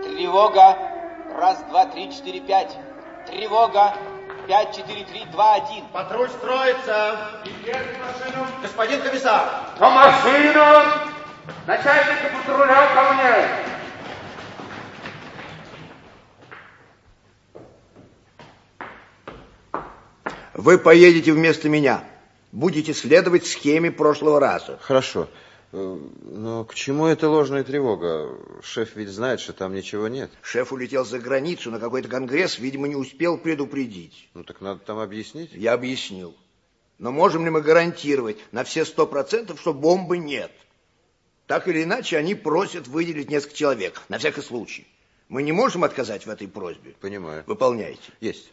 Тревога. 0.04 0.76
Раз, 1.38 1.62
два, 1.70 1.86
три, 1.86 2.12
четыре, 2.12 2.40
пять. 2.42 2.76
Тревога. 3.26 3.94
5-4-3-2-1. 4.50 5.92
Патруль 5.92 6.28
строится. 6.28 7.30
Господин 8.62 9.00
комиссар. 9.00 9.48
По 9.78 9.90
машину! 9.90 10.64
Начальника 11.66 12.30
патруля 12.34 12.88
ко 12.94 13.12
мне! 13.14 13.48
Вы 20.54 20.78
поедете 20.78 21.32
вместо 21.32 21.68
меня. 21.68 22.02
Будете 22.50 22.92
следовать 22.92 23.46
схеме 23.46 23.92
прошлого 23.92 24.40
раза. 24.40 24.78
Хорошо. 24.82 25.22
Э, 25.22 25.49
Но 25.72 26.64
к 26.64 26.74
чему 26.74 27.06
эта 27.06 27.28
ложная 27.28 27.62
тревога? 27.62 28.36
Шеф 28.62 28.96
ведь 28.96 29.08
знает, 29.08 29.40
что 29.40 29.52
там 29.52 29.72
ничего 29.72 30.08
нет. 30.08 30.30
Шеф 30.42 30.72
улетел 30.72 31.04
за 31.04 31.20
границу 31.20 31.70
на 31.70 31.78
какой-то 31.78 32.08
конгресс, 32.08 32.58
видимо, 32.58 32.88
не 32.88 32.96
успел 32.96 33.38
предупредить. 33.38 34.28
Ну 34.34 34.42
так 34.42 34.60
надо 34.60 34.80
там 34.80 34.98
объяснить. 34.98 35.52
Я 35.52 35.74
объяснил. 35.74 36.34
Но 36.98 37.12
можем 37.12 37.44
ли 37.44 37.50
мы 37.50 37.62
гарантировать 37.62 38.38
на 38.52 38.64
все 38.64 38.84
сто 38.84 39.06
процентов, 39.06 39.60
что 39.60 39.72
бомбы 39.72 40.18
нет? 40.18 40.52
Так 41.46 41.66
или 41.66 41.84
иначе, 41.84 42.18
они 42.18 42.34
просят 42.34 42.88
выделить 42.88 43.30
несколько 43.30 43.56
человек, 43.56 44.02
на 44.08 44.18
всякий 44.18 44.42
случай. 44.42 44.86
Мы 45.28 45.42
не 45.42 45.52
можем 45.52 45.84
отказать 45.84 46.26
в 46.26 46.30
этой 46.30 46.48
просьбе. 46.48 46.94
Понимаю. 47.00 47.44
Выполняйте. 47.46 48.12
Есть. 48.20 48.52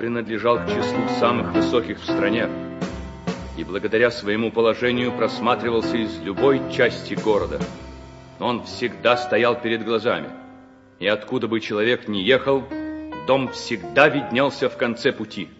Принадлежал 0.00 0.56
к 0.56 0.66
числу 0.66 1.06
самых 1.18 1.52
высоких 1.52 2.00
в 2.00 2.04
стране 2.04 2.48
и 3.58 3.64
благодаря 3.64 4.10
своему 4.10 4.50
положению 4.50 5.12
просматривался 5.12 5.98
из 5.98 6.18
любой 6.22 6.62
части 6.72 7.12
города. 7.12 7.60
Он 8.38 8.64
всегда 8.64 9.18
стоял 9.18 9.60
перед 9.60 9.84
глазами, 9.84 10.30
и 11.00 11.06
откуда 11.06 11.48
бы 11.48 11.60
человек 11.60 12.08
ни 12.08 12.16
ехал, 12.16 12.64
дом 13.26 13.48
всегда 13.48 14.08
виднелся 14.08 14.70
в 14.70 14.78
конце 14.78 15.12
пути. 15.12 15.50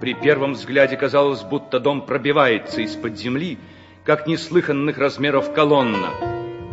При 0.00 0.14
первом 0.14 0.54
взгляде 0.54 0.96
казалось, 0.96 1.42
будто 1.44 1.78
дом 1.78 2.04
пробивается 2.04 2.80
из-под 2.80 3.16
земли, 3.16 3.58
как 4.02 4.26
неслыханных 4.26 4.98
размеров 4.98 5.52
колонна, 5.52 6.10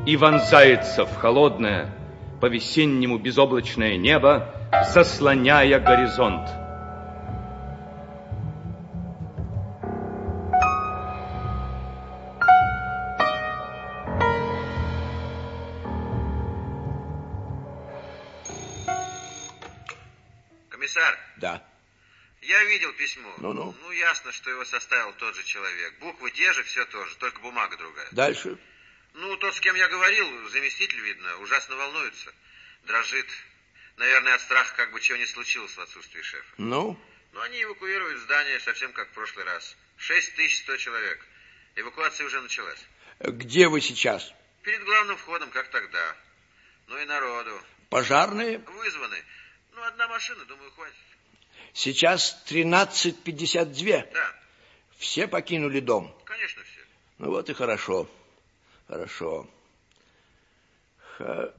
и 0.08 0.18
вонзается 0.18 1.06
в 1.06 1.16
холодное, 1.18 1.94
по-весеннему 2.42 3.20
безоблачное 3.20 3.96
небо, 3.98 4.50
заслоняя 4.92 5.80
горизонт. 5.80 6.63
Что 24.34 24.50
его 24.50 24.66
составил 24.66 25.14
тот 25.14 25.36
же 25.36 25.44
человек. 25.44 25.98
Буквы 26.00 26.32
те 26.32 26.52
же, 26.54 26.64
все 26.64 26.86
то 26.86 27.06
же, 27.06 27.16
только 27.18 27.40
бумага 27.40 27.78
другая. 27.78 28.08
Дальше. 28.12 28.58
Ну, 29.14 29.38
тот, 29.38 29.56
с 29.56 29.60
кем 29.60 29.76
я 29.76 29.88
говорил, 29.88 30.50
заместитель, 30.50 31.00
видно, 31.00 31.38
ужасно 31.38 31.76
волнуется. 31.76 32.34
Дрожит. 32.84 33.28
Наверное, 33.98 34.34
от 34.34 34.42
страха, 34.42 34.76
как 34.76 34.92
бы 34.92 35.00
чего 35.00 35.18
не 35.18 35.26
случилось 35.28 35.72
в 35.72 35.80
отсутствии 35.80 36.22
шефа. 36.22 36.54
Ну? 36.58 37.00
Но 37.32 37.42
они 37.42 37.64
эвакуируют 37.64 38.20
здание 38.22 38.60
совсем 38.60 38.92
как 38.94 39.10
в 39.10 39.14
прошлый 39.14 39.46
раз. 39.46 39.76
6100 39.98 40.78
человек. 40.78 41.26
Эвакуация 41.76 42.26
уже 42.26 42.42
началась. 42.42 42.84
Где 43.20 43.68
вы 43.68 43.82
сейчас? 43.82 44.34
Перед 44.64 44.84
главным 44.84 45.18
входом, 45.18 45.50
как 45.52 45.70
тогда. 45.70 46.16
Ну 46.88 47.00
и 47.00 47.06
народу. 47.06 47.62
Пожарные? 47.90 48.58
Вызваны. 48.60 49.24
Ну, 49.74 49.84
одна 49.84 50.08
машина, 50.08 50.44
думаю, 50.46 50.72
хватит. 50.72 50.96
Сейчас 51.74 52.42
13.52. 52.48 54.08
Да. 54.14 54.20
Все 54.98 55.28
покинули 55.28 55.80
дом. 55.80 56.14
Конечно, 56.24 56.62
все. 56.64 56.80
Ну 57.18 57.32
вот 57.32 57.50
и 57.50 57.54
хорошо. 57.54 58.08
Хорошо. 58.88 59.48
Ха... 61.18 61.52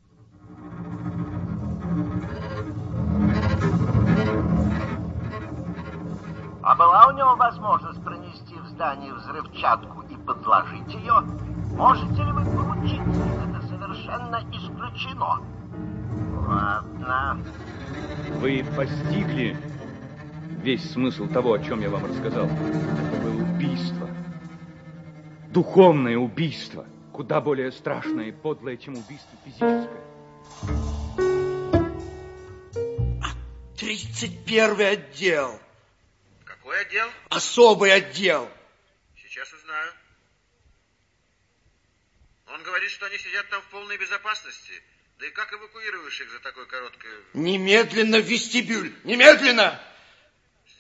А 6.67 6.75
была 6.77 7.09
у 7.09 7.13
него 7.13 7.37
возможность 7.37 8.03
пронести 8.03 8.55
в 8.55 8.67
здание 8.69 9.13
взрывчатку 9.13 10.01
и 10.09 10.17
подложить 10.17 10.95
ее? 10.95 11.21
Можете 11.77 12.23
ли 12.23 12.33
вы 12.33 12.45
поручиться? 12.57 13.21
Это 13.45 13.67
совершенно 13.69 14.37
исключено. 14.51 15.43
Ладно. 16.47 17.45
Вы 18.41 18.65
постигли 18.77 19.59
весь 20.65 20.93
смысл 20.93 21.29
того, 21.29 21.53
о 21.53 21.59
чем 21.59 21.81
я 21.81 21.91
вам 21.91 22.07
рассказал. 22.07 22.47
Это 22.47 23.21
было 23.23 23.43
убийство. 23.43 24.09
Духовное 25.51 26.17
убийство. 26.17 26.87
Куда 27.13 27.41
более 27.41 27.71
страшное 27.71 28.29
и 28.29 28.33
подлое, 28.33 28.79
чем 28.79 28.95
убийство 28.95 29.39
физическое. 29.45 30.01
31 33.79 34.81
отдел. 34.81 35.61
Какой 36.45 36.81
отдел? 36.81 37.09
Особый 37.29 37.93
отдел. 37.93 38.49
Сейчас 39.17 39.53
узнаю. 39.53 39.93
Он 42.55 42.63
говорит, 42.63 42.91
что 42.91 43.05
они 43.07 43.19
сидят 43.19 43.49
там 43.51 43.61
в 43.61 43.67
полной 43.67 43.99
безопасности. 43.99 44.73
Да 45.19 45.27
и 45.27 45.31
как 45.31 45.53
эвакуируешь 45.53 46.21
их 46.21 46.31
за 46.31 46.41
такое 46.41 46.65
короткое... 46.65 47.13
Немедленно 47.35 48.19
в 48.19 48.25
вестибюль. 48.25 48.93
Немедленно. 49.05 49.81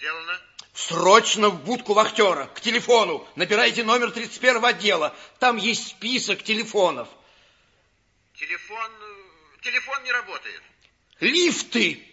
Сделано. 0.05 0.38
Срочно 0.74 1.48
в 1.48 1.64
будку 1.64 1.94
вахтера. 1.94 2.46
К 2.48 2.61
телефону. 2.61 3.26
Набирайте 3.36 3.84
номер 3.84 4.11
31 4.11 4.62
отдела. 4.62 5.16
Там 5.38 5.57
есть 5.57 5.88
список 5.88 6.42
телефонов. 6.42 7.09
Телефон... 8.34 8.90
э, 9.00 9.62
Телефон 9.62 10.05
не 10.05 10.12
работает. 10.12 10.62
Лифты. 11.20 12.07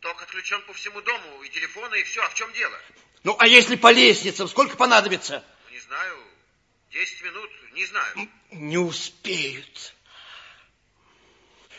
Ток 0.00 0.20
отключен 0.20 0.60
по 0.66 0.74
всему 0.74 1.00
дому, 1.00 1.42
и 1.42 1.48
телефоны, 1.48 2.00
и 2.00 2.02
все. 2.02 2.20
А 2.22 2.28
в 2.28 2.34
чем 2.34 2.52
дело? 2.52 2.78
Ну, 3.24 3.34
а 3.38 3.46
если 3.46 3.76
по 3.76 3.90
лестницам, 3.90 4.46
сколько 4.46 4.76
понадобится? 4.76 5.42
Не 5.70 5.78
знаю. 5.78 6.18
Десять 6.90 7.22
минут, 7.22 7.50
не 7.72 7.86
знаю. 7.86 8.28
Не 8.50 8.76
успеют. 8.76 9.94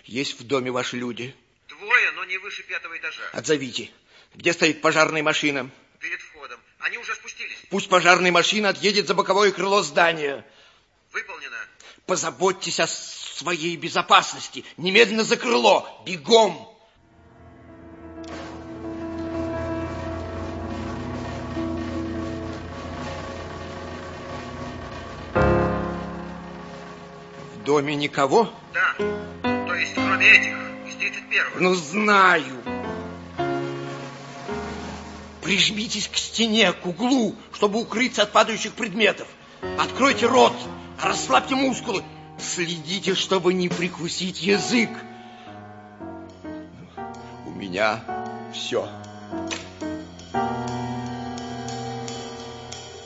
Есть 0.06 0.40
в 0.40 0.48
доме 0.48 0.72
ваши 0.72 0.98
люди? 0.98 1.36
Двое, 1.68 2.12
но 2.14 2.26
не 2.26 2.40
выше 2.40 2.64
пятого 2.64 2.98
этажа. 2.98 3.30
Отзовите. 3.34 3.92
Где 4.36 4.52
стоит 4.54 4.82
пожарная 4.82 5.22
машина? 5.22 5.70
Перед 6.00 6.20
входом. 6.22 6.60
Они 6.80 6.98
уже 6.98 7.14
спустились. 7.16 7.58
Пусть 7.70 7.88
пожарная 7.88 8.32
машина 8.32 8.70
отъедет 8.70 9.08
за 9.08 9.14
боковое 9.14 9.52
крыло 9.52 9.84
здания. 9.84 10.46
Выполнено. 11.12 11.58
Позаботьтесь 12.08 12.80
о 12.80 12.88
своей 12.88 13.76
безопасности. 13.78 14.66
Немедленно 14.78 15.24
за 15.24 15.38
крыло. 15.38 15.88
Бегом. 16.06 16.70
В 27.54 27.64
доме 27.64 27.96
никого? 27.96 28.52
Да. 28.74 28.96
То 28.98 29.76
есть, 29.76 29.94
кроме 29.94 30.32
этих, 30.32 30.54
из 30.88 30.96
31-го. 30.96 31.60
Ну, 31.60 31.76
знаю. 31.76 32.83
Прижмитесь 35.44 36.08
к 36.08 36.16
стене, 36.16 36.72
к 36.72 36.86
углу, 36.86 37.36
чтобы 37.52 37.82
укрыться 37.82 38.24
от 38.24 38.32
падающих 38.32 38.74
предметов. 38.74 39.28
Откройте 39.78 40.26
рот, 40.26 40.54
расслабьте 41.02 41.56
мускулы. 41.56 42.02
Следите, 42.40 43.14
чтобы 43.14 43.54
не 43.54 43.68
прикусить 43.70 44.42
язык. 44.42 44.90
У 47.46 47.50
меня 47.52 48.04
все. 48.54 48.90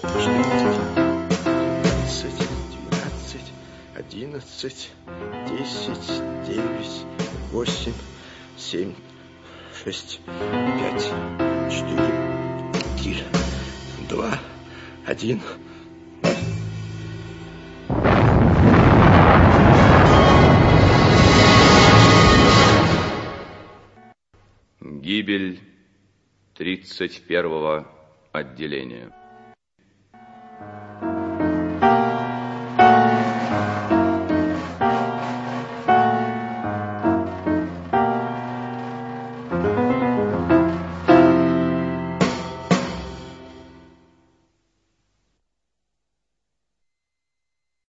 Двенадцать, 0.03 0.93
двенадцать, 2.71 3.51
одиннадцать, 3.95 4.91
десять, 5.49 6.45
девять, 6.45 7.05
восемь, 7.51 7.93
семь, 8.57 8.93
шесть, 9.83 10.19
пять, 10.25 11.11
четыре, 11.69 12.26
три, 13.07 13.23
два, 14.09 14.37
один. 15.05 15.41
Гибель 24.81 25.59
31-го 26.55 27.87
отделения. 28.33 29.11